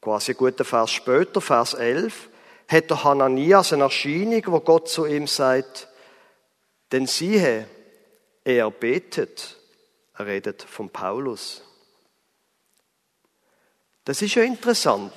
quasi 0.00 0.32
ein 0.32 0.36
guter 0.36 0.64
Vers 0.64 0.92
später, 0.92 1.40
Vers 1.40 1.74
11, 1.74 2.28
hat 2.68 2.90
der 2.90 3.04
Hananias 3.04 3.72
eine 3.72 3.84
Erscheinung, 3.84 4.42
wo 4.46 4.60
Gott 4.60 4.88
zu 4.88 5.06
ihm 5.06 5.26
sagt, 5.26 5.88
denn 6.92 7.06
siehe, 7.06 7.66
er 8.44 8.70
betet, 8.70 9.56
er 10.14 10.26
redet 10.26 10.62
von 10.62 10.90
Paulus. 10.90 11.62
Das 14.04 14.22
ist 14.22 14.34
ja 14.36 14.42
interessant. 14.44 15.12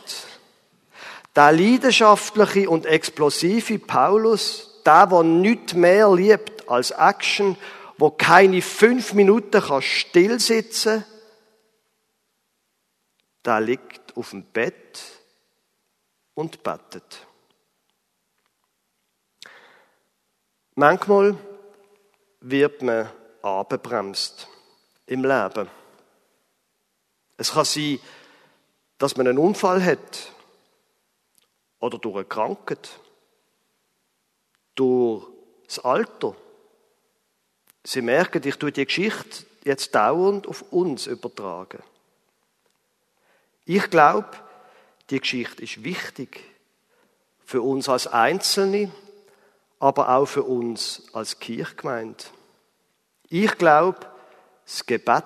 Der 1.36 1.52
leidenschaftliche 1.52 2.70
und 2.70 2.88
explosive 2.88 3.78
Paulus, 3.78 4.82
der, 4.86 5.06
der 5.08 5.24
nichts 5.24 5.74
mehr 5.74 6.12
liebt 6.12 6.68
als 6.68 6.92
Action, 6.92 7.56
wo 8.00 8.12
keine 8.12 8.62
fünf 8.62 9.14
Minuten 9.14 9.62
kann 9.62 9.82
still 9.82 10.40
sitzen, 10.40 11.04
der 13.44 13.60
liegt 13.60 14.16
auf 14.16 14.30
dem 14.30 14.44
Bett 14.44 15.02
und 16.34 16.64
betet. 16.64 17.28
Manchmal 20.76 21.38
wird 22.40 22.82
man 22.84 23.10
abgebremst 23.42 24.48
im 25.06 25.26
Leben. 25.26 25.70
Es 27.36 27.52
kann 27.52 27.66
sein, 27.66 28.00
dass 28.98 29.18
man 29.18 29.28
einen 29.28 29.40
Unfall 29.40 29.84
hat 29.84 30.32
oder 31.80 31.98
durch 31.98 32.16
eine 32.16 32.26
Krankheit, 32.26 32.98
durch 34.76 35.28
das 35.66 35.80
Alter. 35.80 36.34
Sie 37.84 38.02
merken, 38.02 38.42
ich 38.46 38.56
tue 38.58 38.72
die 38.72 38.86
Geschichte 38.86 39.46
jetzt 39.64 39.96
dauernd 39.96 40.48
auf 40.48 40.62
uns 40.72 41.08
übertragen. 41.08 41.82
Ich 43.66 43.90
glaube, 43.90 44.30
die 45.10 45.20
Geschichte 45.20 45.64
ist 45.64 45.84
wichtig 45.84 46.44
für 47.46 47.62
uns 47.62 47.90
als 47.90 48.08
Einzelne, 48.08 48.92
aber 49.80 50.10
auch 50.10 50.26
für 50.26 50.44
uns 50.44 51.04
als 51.14 51.40
Kirchgemeinde. 51.40 52.24
Ich 53.30 53.58
glaube, 53.58 54.00
das 54.66 54.86
Gebet, 54.86 55.24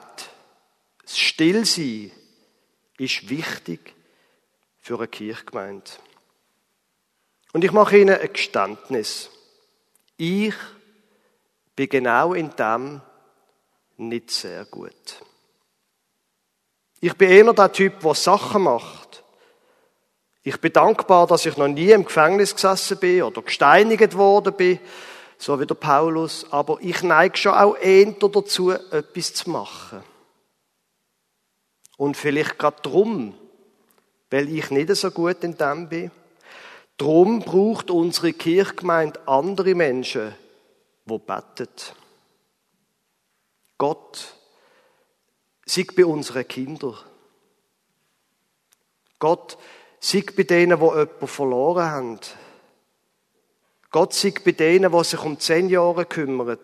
das 1.02 1.18
Stillsein 1.18 2.12
ist 2.98 3.30
wichtig 3.30 3.94
für 4.80 4.98
eine 4.98 5.08
Kirchgemeinde. 5.08 5.90
Und 7.54 7.64
ich 7.64 7.72
mache 7.72 7.98
Ihnen 7.98 8.18
ein 8.18 8.34
Geständnis. 8.34 9.30
Ich 10.18 10.54
bin 11.76 11.90
genau 11.90 12.34
in 12.34 12.56
dem 12.56 13.02
nicht 13.98 14.32
sehr 14.32 14.66
gut. 14.66 15.22
Ich 17.00 17.16
bin 17.16 17.30
eher 17.30 17.54
der 17.54 17.72
Typ, 17.72 18.00
der 18.00 18.14
Sachen 18.16 18.64
macht. 18.64 19.24
Ich 20.44 20.60
bin 20.60 20.74
dankbar, 20.74 21.28
dass 21.28 21.46
ich 21.46 21.58
noch 21.58 21.68
nie 21.68 21.92
im 21.92 22.06
Gefängnis 22.06 22.54
gesessen 22.54 22.98
bin 22.98 23.24
oder 23.24 23.42
gesteinigt 23.42 24.16
worden 24.18 24.54
bin, 24.54 24.80
so 25.38 25.60
wie 25.60 25.66
der 25.66 25.76
Paulus. 25.76 26.46
Aber 26.52 26.78
ich 26.82 27.02
neige 27.04 27.38
schon 27.38 27.54
auch 27.54 27.76
eher 27.76 28.12
dazu, 28.12 28.72
etwas 28.72 29.34
zu 29.34 29.50
machen. 29.50 30.04
Und 31.98 32.18
vielleicht 32.18 32.60
gerade 32.60 32.82
drum, 32.82 33.36
weil 34.30 34.50
ich 34.50 34.72
nicht 34.72 34.94
so 34.96 35.12
gut 35.12 35.44
in 35.44 35.58
dem 35.58 35.88
bin. 35.88 36.12
Drum 36.98 37.40
braucht 37.40 37.90
unsere 37.90 38.34
Kirchgemeinde 38.34 39.20
andere 39.28 39.76
Menschen, 39.76 40.34
wo 41.06 41.20
betet. 41.20 41.96
Gott, 43.78 44.36
sei 45.66 45.86
bei 45.96 46.06
unseren 46.06 46.48
Kindern. 46.48 46.98
Gott, 49.20 49.58
sei 50.00 50.24
bei 50.36 50.44
denen, 50.44 50.80
wo 50.80 50.92
jemanden 50.92 51.28
verloren 51.28 51.92
haben. 51.92 52.20
Gott, 53.90 54.14
sei 54.14 54.34
bei 54.44 54.52
denen, 54.54 54.92
die 54.92 55.04
sich 55.04 55.20
um 55.20 55.40
zehn 55.40 55.70
Jahre 55.70 56.06
kümmern. 56.06 56.60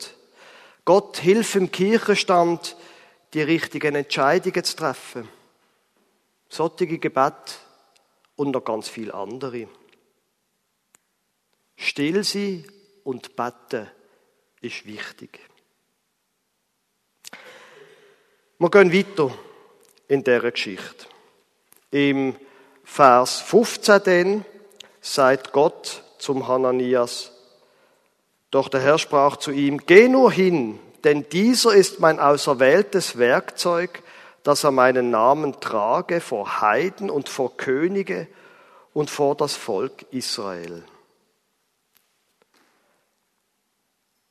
Gott, 0.85 1.17
hilf 1.17 1.55
im 1.55 1.71
Kirchenstand, 1.71 2.75
die 3.33 3.41
richtigen 3.41 3.95
Entscheidungen 3.95 4.63
zu 4.63 4.75
treffen. 4.75 5.29
Solche 6.47 6.97
Gebet 6.97 7.59
und 8.35 8.51
noch 8.51 8.63
ganz 8.63 8.89
viel 8.89 9.11
andere. 9.11 9.67
Still 11.75 12.23
sein 12.23 12.65
und 13.03 13.35
beten 13.35 13.87
ist 14.61 14.85
wichtig. 14.85 15.39
Wir 18.57 18.69
gehen 18.69 18.93
weiter 18.93 19.33
in 20.07 20.23
dieser 20.23 20.51
Geschichte. 20.51 21.05
Im 21.91 22.35
Vers 22.83 23.39
15 23.41 24.03
denn 24.03 24.45
sagt 25.01 25.53
Gott 25.53 26.03
zum 26.17 26.47
Hananias, 26.47 27.31
doch 28.51 28.67
der 28.67 28.81
Herr 28.81 28.97
sprach 28.97 29.37
zu 29.37 29.51
ihm, 29.51 29.77
geh 29.85 30.07
nur 30.07 30.31
hin, 30.31 30.79
denn 31.03 31.29
dieser 31.29 31.73
ist 31.73 31.99
mein 31.99 32.19
auserwähltes 32.19 33.17
Werkzeug, 33.17 34.03
dass 34.43 34.63
er 34.63 34.71
meinen 34.71 35.11
Namen 35.11 35.59
trage 35.59 36.19
vor 36.19 36.61
Heiden 36.61 37.09
und 37.09 37.29
vor 37.29 37.55
Könige 37.57 38.27
und 38.93 39.09
vor 39.09 39.35
das 39.35 39.55
Volk 39.55 40.05
Israel. 40.11 40.83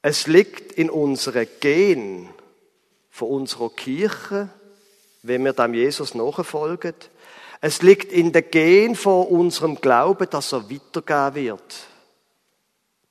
Es 0.02 0.26
liegt 0.26 0.72
in 0.72 0.90
unsere 0.90 1.46
Gen, 1.46 2.28
von 3.10 3.28
unserer 3.30 3.70
Kirche, 3.70 4.48
wenn 5.22 5.44
wir 5.44 5.52
dem 5.52 5.74
Jesus 5.74 6.14
nachfolgen. 6.14 6.94
Es 7.60 7.82
liegt 7.82 8.12
in 8.12 8.30
der 8.30 8.42
Gen 8.42 8.94
von 8.94 9.26
unserem 9.26 9.80
Glauben, 9.80 10.30
dass 10.30 10.52
er 10.52 10.70
weitergehen 10.70 11.34
wird. 11.34 11.74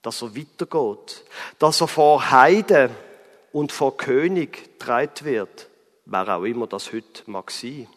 Dass 0.01 0.21
er 0.21 0.33
weitergeht. 0.33 1.25
Dass 1.59 1.81
er 1.81 1.89
vor 1.89 2.31
Heiden 2.31 2.91
und 3.51 3.73
vor 3.73 3.97
König 3.97 4.79
getragen 4.79 5.25
wird. 5.25 5.67
Wer 6.05 6.37
auch 6.37 6.43
immer 6.45 6.67
das 6.67 6.93
heute 6.93 7.23
mag 7.25 7.51
sein. 7.51 7.87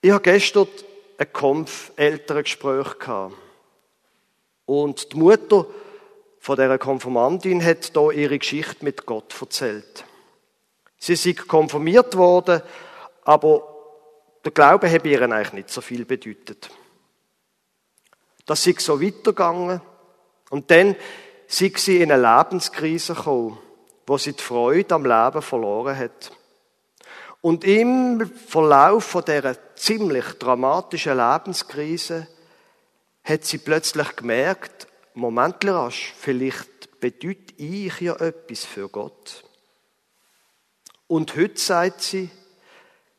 Ich 0.00 0.10
habe 0.10 0.22
gestern 0.22 0.68
ein 1.18 1.32
Kampf 1.32 1.92
Elterngespräch 1.96 2.98
gehabt. 2.98 3.34
Und 4.64 5.12
die 5.12 5.16
Mutter 5.18 5.66
von 6.44 6.56
der 6.56 6.76
Konfirmandin 6.78 7.64
hat 7.64 7.96
da 7.96 8.10
ihre 8.10 8.38
Geschichte 8.38 8.84
mit 8.84 9.06
Gott 9.06 9.34
erzählt. 9.40 10.04
Sie 10.98 11.14
ist 11.14 11.48
konfirmiert 11.48 12.18
worden, 12.18 12.60
aber 13.24 13.66
der 14.44 14.52
Glaube 14.52 14.90
habe 14.92 15.08
ihr 15.08 15.22
eigentlich 15.22 15.54
nicht 15.54 15.70
so 15.70 15.80
viel 15.80 16.04
bedeutet. 16.04 16.68
Das 18.44 18.66
ist 18.66 18.80
so 18.80 19.00
weitergegangen 19.00 19.80
und 20.50 20.70
dann 20.70 20.96
sind 21.46 21.78
sie 21.78 22.02
in 22.02 22.12
eine 22.12 22.20
Lebenskrise 22.20 23.14
gekommen, 23.14 23.58
wo 24.06 24.18
sie 24.18 24.34
die 24.34 24.42
Freude 24.42 24.96
am 24.96 25.06
Leben 25.06 25.40
verloren 25.40 25.96
hat. 25.96 26.30
Und 27.40 27.64
im 27.64 28.30
Verlauf 28.48 29.04
von 29.04 29.24
dieser 29.24 29.56
ziemlich 29.76 30.26
dramatischen 30.38 31.16
Lebenskrise 31.16 32.28
hat 33.24 33.46
sie 33.46 33.56
plötzlich 33.56 34.14
gemerkt, 34.14 34.88
Moment 35.14 35.64
rasch, 35.64 36.12
vielleicht 36.18 37.00
bedeute 37.00 37.54
ich 37.56 38.00
ja 38.00 38.16
etwas 38.16 38.64
für 38.64 38.88
Gott. 38.88 39.44
Und 41.06 41.36
heute 41.36 41.60
sagt 41.60 42.02
sie, 42.02 42.28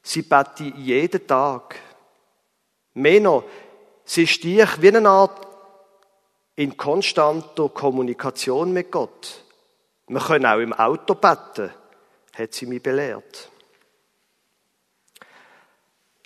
sie 0.02 0.24
bete 0.24 0.66
jeden 0.76 1.26
Tag. 1.26 1.80
Mehr 2.96 3.22
noch, 3.22 3.44
sie 4.04 4.28
sticht 4.28 4.82
wie 4.82 4.96
eine 4.96 5.08
Art 5.08 5.48
in 6.56 6.76
konstanter 6.76 7.70
Kommunikation 7.70 8.74
mit 8.74 8.92
Gott. 8.92 9.44
Wir 10.08 10.20
können 10.20 10.46
auch 10.46 10.60
im 10.60 10.74
Auto 10.74 11.16
beten, 11.16 11.72
hat 12.34 12.54
sie 12.54 12.66
mich 12.66 12.84
belehrt. 12.84 13.50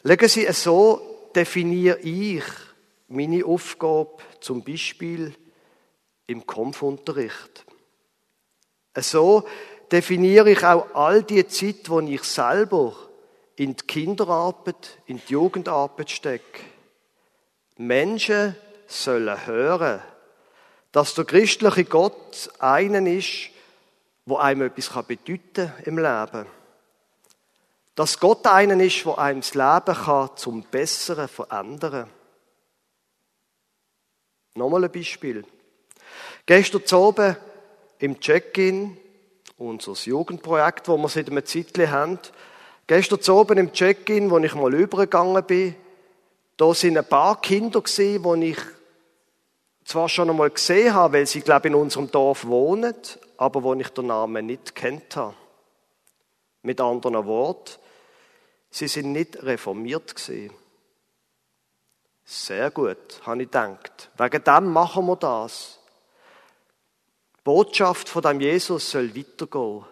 Legen 0.01 0.29
Sie 0.29 0.45
es 0.45 0.63
so, 0.63 1.29
definiere 1.35 1.99
ich 1.99 2.43
meine 3.07 3.45
Aufgabe 3.45 4.17
zum 4.39 4.63
Beispiel 4.63 5.35
im 6.29 6.45
Kampfunterricht. 6.45 7.65
So 8.95 9.47
definiere 9.91 10.51
ich 10.51 10.63
auch 10.63 10.93
all 10.93 11.23
die 11.23 11.47
Zeit, 11.47 11.89
wo 11.89 11.99
ich 11.99 12.23
selber 12.23 12.95
in 13.55 13.75
die 13.75 13.85
Kinderarbeit, 13.85 14.99
in 15.07 15.17
die 15.17 15.33
Jugendarbeit 15.33 16.11
stecke. 16.11 16.61
Menschen 17.77 18.55
sollen 18.87 19.45
hören, 19.45 20.01
dass 20.91 21.15
der 21.15 21.25
christliche 21.25 21.85
Gott 21.85 22.51
einen 22.59 23.07
ist, 23.07 23.49
wo 24.25 24.37
einem 24.37 24.67
etwas 24.67 24.89
bedeuten 25.05 25.39
kann 25.53 25.83
im 25.85 25.97
Leben. 25.97 26.45
Dass 27.95 28.19
Gott 28.19 28.45
einen 28.45 28.79
ist, 28.79 29.05
wo 29.05 29.15
einem 29.15 29.41
das 29.41 29.55
Leben 29.55 29.97
kann 29.97 30.29
zum 30.35 30.63
Besseren 30.63 31.27
verändern 31.27 31.91
kann. 31.91 32.09
Nochmal 34.55 34.85
ein 34.85 34.91
Beispiel. 34.91 35.45
Gestern 36.49 36.81
oben 36.99 37.37
im 37.99 38.19
Check-in, 38.19 38.97
unser 39.59 39.93
Jugendprojekt, 39.93 40.87
wo 40.87 40.97
wir 40.97 41.07
seit 41.07 41.29
einem 41.29 41.45
Zeitchen 41.45 41.91
haben, 41.91 42.17
gestern 42.87 43.35
oben 43.35 43.59
im 43.59 43.71
Check-in, 43.71 44.31
wo 44.31 44.39
ich 44.39 44.55
mal 44.55 44.73
übergegangen 44.73 45.43
bin, 45.43 45.75
da 46.57 46.73
sind 46.73 46.97
ein 46.97 47.05
paar 47.05 47.39
Kinder 47.39 47.81
gesehen, 47.81 48.23
die 48.41 48.49
ich 48.49 48.57
zwar 49.85 50.09
schon 50.09 50.31
einmal 50.31 50.49
gesehen 50.49 50.95
habe, 50.95 51.19
weil 51.19 51.27
sie, 51.27 51.41
glaube 51.41 51.67
ich, 51.67 51.71
in 51.71 51.79
unserem 51.79 52.09
Dorf 52.09 52.47
wohnen, 52.47 52.95
aber 53.37 53.61
wo 53.61 53.75
ich 53.75 53.89
den 53.89 54.07
Namen 54.07 54.47
nicht 54.47 54.73
kennt 54.73 55.15
habe. 55.17 55.35
Mit 56.63 56.81
anderen 56.81 57.27
Worten, 57.27 57.73
sie 58.71 58.87
sind 58.87 59.11
nicht 59.11 59.43
reformiert 59.43 60.15
gesehen. 60.15 60.51
Sehr 62.25 62.71
gut, 62.71 63.21
habe 63.21 63.43
ich 63.43 63.51
gedacht. 63.51 64.09
Wegen 64.17 64.43
dem 64.43 64.73
machen 64.73 65.05
wir 65.05 65.15
das. 65.15 65.78
Botschaft 67.49 68.09
von 68.09 68.21
dem 68.21 68.41
Jesus 68.41 68.91
soll 68.91 69.15
weitergehen. 69.15 69.83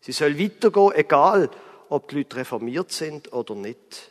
Sie 0.00 0.12
soll 0.12 0.38
weitergehen, 0.38 0.92
egal 0.94 1.50
ob 1.88 2.08
die 2.08 2.16
Leute 2.16 2.36
reformiert 2.36 2.92
sind 2.92 3.32
oder 3.32 3.54
nicht. 3.54 4.10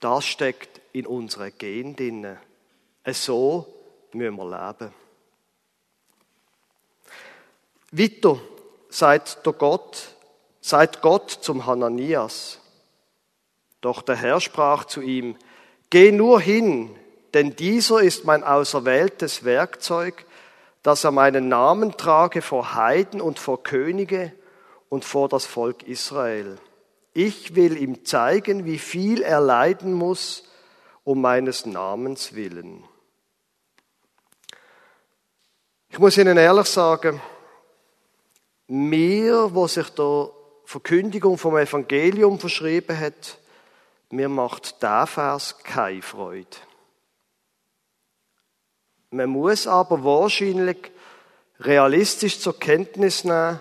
Das 0.00 0.26
steckt 0.26 0.82
in 0.92 1.06
unserer 1.06 1.50
Gen 1.50 1.96
drin. 1.96 2.36
So 3.06 3.66
müssen 4.12 4.36
wir 4.36 4.44
leben. 4.44 4.92
Weiter 7.90 8.38
sagt 8.90 9.46
der 9.46 9.54
Gott, 9.54 10.14
sagt 10.60 11.00
Gott 11.00 11.30
zum 11.30 11.64
Hananias. 11.64 12.60
Doch 13.80 14.02
der 14.02 14.16
Herr 14.16 14.42
sprach 14.42 14.84
zu 14.84 15.00
ihm, 15.00 15.38
Geh 15.88 16.12
nur 16.12 16.38
hin, 16.38 16.94
denn 17.32 17.56
dieser 17.56 18.02
ist 18.02 18.26
mein 18.26 18.44
auserwähltes 18.44 19.44
Werkzeug, 19.44 20.26
dass 20.84 21.02
er 21.02 21.12
meinen 21.12 21.48
Namen 21.48 21.96
trage 21.96 22.42
vor 22.42 22.74
Heiden 22.74 23.22
und 23.22 23.38
vor 23.38 23.62
Könige 23.62 24.32
und 24.90 25.04
vor 25.04 25.30
das 25.30 25.46
Volk 25.46 25.82
Israel. 25.82 26.58
Ich 27.14 27.54
will 27.54 27.78
ihm 27.78 28.04
zeigen, 28.04 28.66
wie 28.66 28.78
viel 28.78 29.22
er 29.22 29.40
leiden 29.40 29.94
muss 29.94 30.44
um 31.02 31.22
meines 31.22 31.64
Namens 31.64 32.34
willen. 32.34 32.84
Ich 35.88 35.98
muss 35.98 36.18
Ihnen 36.18 36.36
ehrlich 36.36 36.66
sagen, 36.66 37.20
mir, 38.66 39.54
wo 39.54 39.66
sich 39.66 39.88
der 39.88 40.30
Verkündigung 40.66 41.38
vom 41.38 41.56
Evangelium 41.56 42.38
verschrieben 42.38 42.98
hat, 42.98 43.38
mir 44.10 44.28
macht 44.28 44.82
der 44.82 45.06
Vers 45.06 45.58
keine 45.62 46.02
Freude. 46.02 46.56
Man 49.14 49.30
muss 49.30 49.66
aber 49.66 50.02
wahrscheinlich 50.02 50.90
realistisch 51.60 52.40
zur 52.40 52.58
Kenntnis 52.58 53.24
nehmen, 53.24 53.60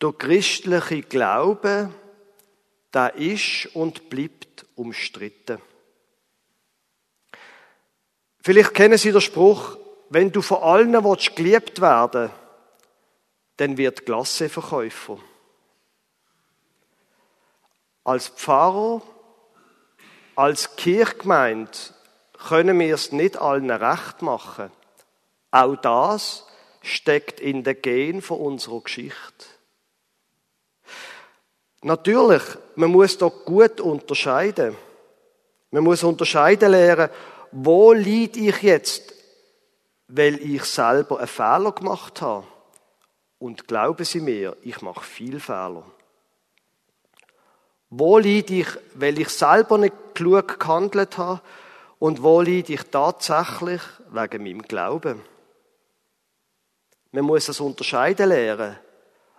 der 0.00 0.12
christliche 0.12 1.02
Glaube, 1.02 1.90
der 2.94 3.14
ist 3.16 3.68
und 3.74 4.08
bleibt 4.08 4.64
umstritten. 4.76 5.58
Vielleicht 8.42 8.72
kennen 8.72 8.96
Sie 8.96 9.12
den 9.12 9.20
Spruch, 9.20 9.76
wenn 10.08 10.32
du 10.32 10.40
von 10.40 10.62
allen 10.62 11.04
willst, 11.04 11.36
geliebt 11.36 11.80
werden 11.80 12.30
dann 13.58 13.76
wird 13.76 14.06
Glasseverkäufer. 14.06 15.18
Als 18.04 18.28
Pfarrer 18.28 19.02
als 20.34 20.76
Kirchgemeinde 20.76 21.70
können 22.48 22.78
wir 22.78 22.94
es 22.94 23.12
nicht 23.12 23.36
allen 23.36 23.70
recht 23.70 24.22
machen. 24.22 24.70
Auch 25.50 25.76
das 25.76 26.46
steckt 26.82 27.40
in 27.40 27.64
der 27.64 27.74
Gen 27.74 28.22
von 28.22 28.38
unserer 28.38 28.80
Geschichte. 28.80 29.46
Natürlich, 31.82 32.42
man 32.74 32.90
muss 32.90 33.18
doch 33.18 33.44
gut 33.44 33.80
unterscheiden. 33.80 34.76
Man 35.70 35.84
muss 35.84 36.02
unterscheiden 36.02 36.72
lernen, 36.72 37.10
wo 37.52 37.92
lied 37.92 38.36
ich 38.36 38.62
jetzt, 38.62 39.14
weil 40.08 40.36
ich 40.40 40.64
selber 40.64 41.18
einen 41.18 41.28
Fehler 41.28 41.72
gemacht 41.72 42.20
habe. 42.20 42.46
Und 43.38 43.66
glauben 43.66 44.04
Sie 44.04 44.20
mir, 44.20 44.56
ich 44.62 44.82
mache 44.82 45.04
viel 45.04 45.40
Fehler. 45.40 45.84
Wo 47.88 48.18
leide 48.18 48.54
ich, 48.54 48.68
weil 48.94 49.18
ich 49.18 49.30
selber 49.30 49.78
nicht 49.78 49.94
klug 50.14 50.60
gehandelt 50.60 51.18
habe? 51.18 51.40
Und 52.00 52.22
wo 52.22 52.40
leide 52.40 52.72
ich 52.72 52.82
tatsächlich 52.84 53.82
wegen 54.10 54.42
meinem 54.42 54.62
Glauben? 54.62 55.20
Man 57.12 57.24
muss 57.24 57.46
das 57.46 57.60
unterscheiden 57.60 58.30
lernen. 58.30 58.78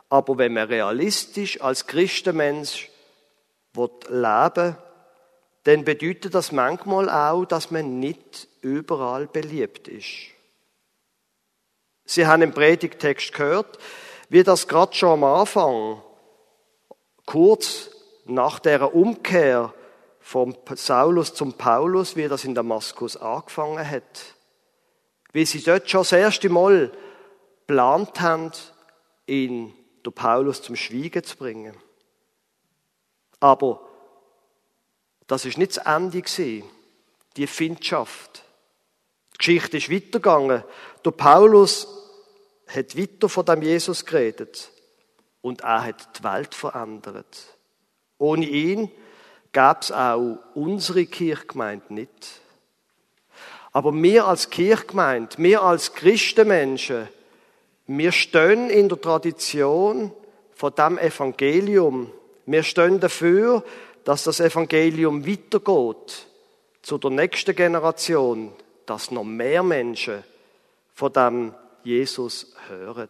Aber 0.09 0.37
wenn 0.37 0.53
man 0.53 0.67
realistisch 0.67 1.59
als 1.59 1.87
Christenmensch 1.87 2.89
leben 3.73 4.77
dann 5.63 5.85
bedeutet 5.85 6.35
das 6.35 6.51
manchmal 6.51 7.09
auch, 7.09 7.45
dass 7.45 7.71
man 7.71 7.99
nicht 7.99 8.47
überall 8.61 9.27
beliebt 9.27 9.87
ist. 9.87 10.31
Sie 12.05 12.27
haben 12.27 12.41
im 12.41 12.53
Predigtext 12.53 13.33
gehört, 13.33 13.79
wie 14.29 14.43
das 14.43 14.67
gerade 14.67 14.93
schon 14.93 15.11
am 15.11 15.23
Anfang 15.23 16.01
kurz 17.25 17.89
nach 18.25 18.59
der 18.59 18.93
Umkehr 18.93 19.73
vom 20.21 20.55
Saulus 20.75 21.33
zum 21.33 21.53
Paulus, 21.53 22.15
wie 22.15 22.27
das 22.27 22.45
in 22.45 22.55
Damaskus 22.55 23.17
angefangen 23.17 23.87
hat. 23.87 24.35
Wie 25.33 25.45
sie 25.45 25.61
dort 25.61 25.89
schon 25.89 26.01
das 26.01 26.11
erste 26.11 26.49
Mal 26.49 26.91
geplant 27.67 28.21
haben, 28.21 28.51
ihn 29.25 29.73
den 30.05 30.13
Paulus 30.13 30.61
zum 30.61 30.75
Schweigen 30.75 31.23
zu 31.23 31.37
bringen. 31.37 31.75
Aber 33.39 33.81
das 35.27 35.45
ist 35.45 35.57
nicht 35.57 35.77
das 35.77 35.85
Ende 35.85 36.21
gewesen, 36.21 36.63
die 37.37 37.47
Findschaft. 37.47 38.43
Die 39.33 39.37
Geschichte 39.37 39.77
ist 39.77 39.89
weitergegangen. 39.89 40.63
Der 41.03 41.11
Paulus 41.11 41.87
hat 42.67 42.97
weiter 42.97 43.29
von 43.29 43.45
dem 43.45 43.61
Jesus 43.61 44.05
geredet 44.05 44.71
und 45.41 45.61
er 45.61 45.85
hat 45.85 46.19
die 46.19 46.23
Welt 46.23 46.53
verändert. 46.53 47.57
Ohne 48.17 48.45
ihn 48.45 48.91
gab 49.53 49.83
es 49.83 49.91
auch 49.91 50.37
unsere 50.53 51.05
Kirchgemeinde 51.05 51.93
nicht. 51.93 52.41
Aber 53.71 53.93
wir 53.93 54.27
als 54.27 54.49
Kirchgemeinde, 54.49 55.37
wir 55.37 55.61
als 55.61 55.93
Christenmenschen, 55.93 57.07
wir 57.87 58.11
stehen 58.11 58.69
in 58.69 58.89
der 58.89 58.99
Tradition 58.99 60.11
von 60.53 60.73
dem 60.75 60.97
Evangelium. 60.97 62.11
Wir 62.45 62.63
stehen 62.63 62.99
dafür, 62.99 63.63
dass 64.03 64.23
das 64.23 64.39
Evangelium 64.39 65.25
weitergeht 65.25 66.27
zu 66.81 66.97
der 66.97 67.11
nächsten 67.11 67.55
Generation, 67.55 68.53
dass 68.85 69.11
noch 69.11 69.23
mehr 69.23 69.63
Menschen 69.63 70.23
von 70.93 71.13
dem 71.13 71.55
Jesus 71.83 72.53
hören. 72.67 73.09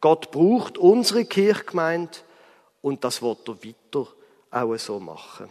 Gott 0.00 0.30
braucht 0.30 0.78
unsere 0.78 1.24
Kirchgemeinde 1.24 2.18
und 2.82 3.04
das 3.04 3.22
wird 3.22 3.48
er 3.48 3.56
weiter 3.64 4.08
auch 4.56 4.76
so 4.76 4.98
machen. 4.98 5.50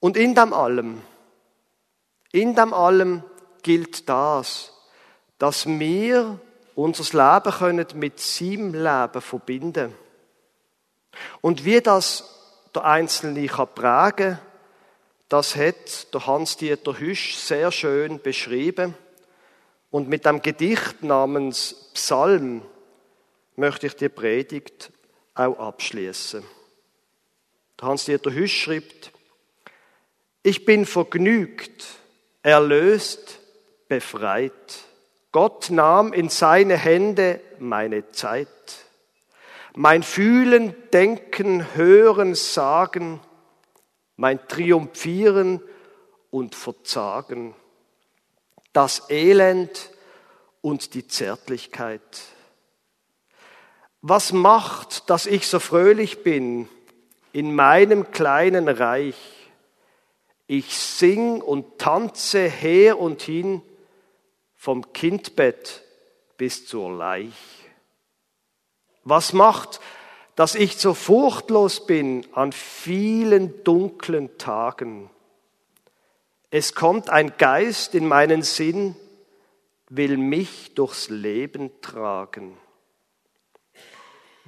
Und 0.00 0.16
in 0.16 0.34
dem 0.34 0.52
allem, 0.52 1.02
in 2.30 2.54
dem 2.54 2.72
allem 2.72 3.24
gilt 3.62 4.08
das, 4.08 4.72
dass 5.38 5.66
wir 5.66 6.38
unser 6.74 7.04
Leben 7.04 7.52
können 7.52 7.86
mit 7.94 8.20
seinem 8.20 8.72
Leben 8.72 9.20
verbinden. 9.20 9.94
Und 11.40 11.64
wie 11.64 11.80
das 11.80 12.34
der 12.74 12.84
Einzelne 12.84 13.46
kann 13.46 13.74
prägen, 13.74 14.38
das 15.28 15.56
hat 15.56 16.14
der 16.14 16.26
Hans-Dieter 16.26 16.98
Hüsch 16.98 17.34
sehr 17.36 17.72
schön 17.72 18.22
beschrieben. 18.22 18.94
Und 19.90 20.08
mit 20.08 20.24
dem 20.24 20.40
Gedicht 20.42 21.02
namens 21.02 21.90
Psalm 21.94 22.62
möchte 23.56 23.88
ich 23.88 23.96
die 23.96 24.08
Predigt 24.08 24.92
auch 25.38 25.58
abschließen. 25.58 26.44
Hans-Dieter 27.80 28.32
Hüsch 28.32 28.62
schreibt, 28.62 29.12
ich 30.42 30.64
bin 30.64 30.86
vergnügt, 30.86 31.84
erlöst, 32.42 33.40
befreit. 33.88 34.84
Gott 35.32 35.70
nahm 35.70 36.12
in 36.12 36.28
seine 36.28 36.76
Hände 36.76 37.40
meine 37.58 38.10
Zeit. 38.10 38.48
Mein 39.74 40.02
Fühlen, 40.02 40.74
Denken, 40.92 41.74
Hören, 41.74 42.34
Sagen, 42.34 43.20
mein 44.16 44.46
Triumphieren 44.48 45.62
und 46.30 46.54
Verzagen, 46.56 47.54
das 48.72 49.08
Elend 49.10 49.90
und 50.60 50.94
die 50.94 51.06
Zärtlichkeit. 51.06 52.02
Was 54.00 54.32
macht, 54.32 55.10
dass 55.10 55.26
ich 55.26 55.48
so 55.48 55.58
fröhlich 55.58 56.22
bin 56.22 56.68
in 57.32 57.54
meinem 57.54 58.12
kleinen 58.12 58.68
Reich? 58.68 59.16
Ich 60.46 60.78
sing 60.78 61.42
und 61.42 61.78
tanze 61.78 62.48
her 62.48 62.98
und 62.98 63.22
hin 63.22 63.60
vom 64.54 64.92
Kindbett 64.92 65.82
bis 66.36 66.66
zur 66.66 66.92
Leich. 66.92 67.34
Was 69.04 69.32
macht, 69.32 69.80
dass 70.36 70.54
ich 70.54 70.76
so 70.76 70.94
furchtlos 70.94 71.84
bin 71.84 72.24
an 72.32 72.52
vielen 72.52 73.64
dunklen 73.64 74.38
Tagen? 74.38 75.10
Es 76.50 76.74
kommt 76.74 77.10
ein 77.10 77.36
Geist 77.36 77.94
in 77.94 78.06
meinen 78.06 78.42
Sinn, 78.42 78.94
will 79.90 80.16
mich 80.16 80.74
durchs 80.74 81.08
Leben 81.08 81.70
tragen. 81.82 82.56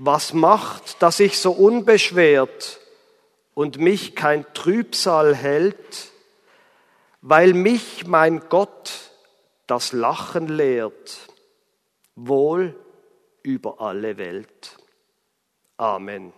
Was 0.02 0.32
macht, 0.32 1.02
dass 1.02 1.20
ich 1.20 1.38
so 1.38 1.52
unbeschwert 1.52 2.80
und 3.52 3.76
mich 3.76 4.16
kein 4.16 4.46
Trübsal 4.54 5.34
hält, 5.36 6.10
weil 7.20 7.52
mich 7.52 8.06
mein 8.06 8.40
Gott 8.48 9.10
das 9.66 9.92
Lachen 9.92 10.48
lehrt, 10.48 11.28
wohl 12.14 12.74
über 13.42 13.82
alle 13.82 14.16
Welt. 14.16 14.78
Amen. 15.76 16.32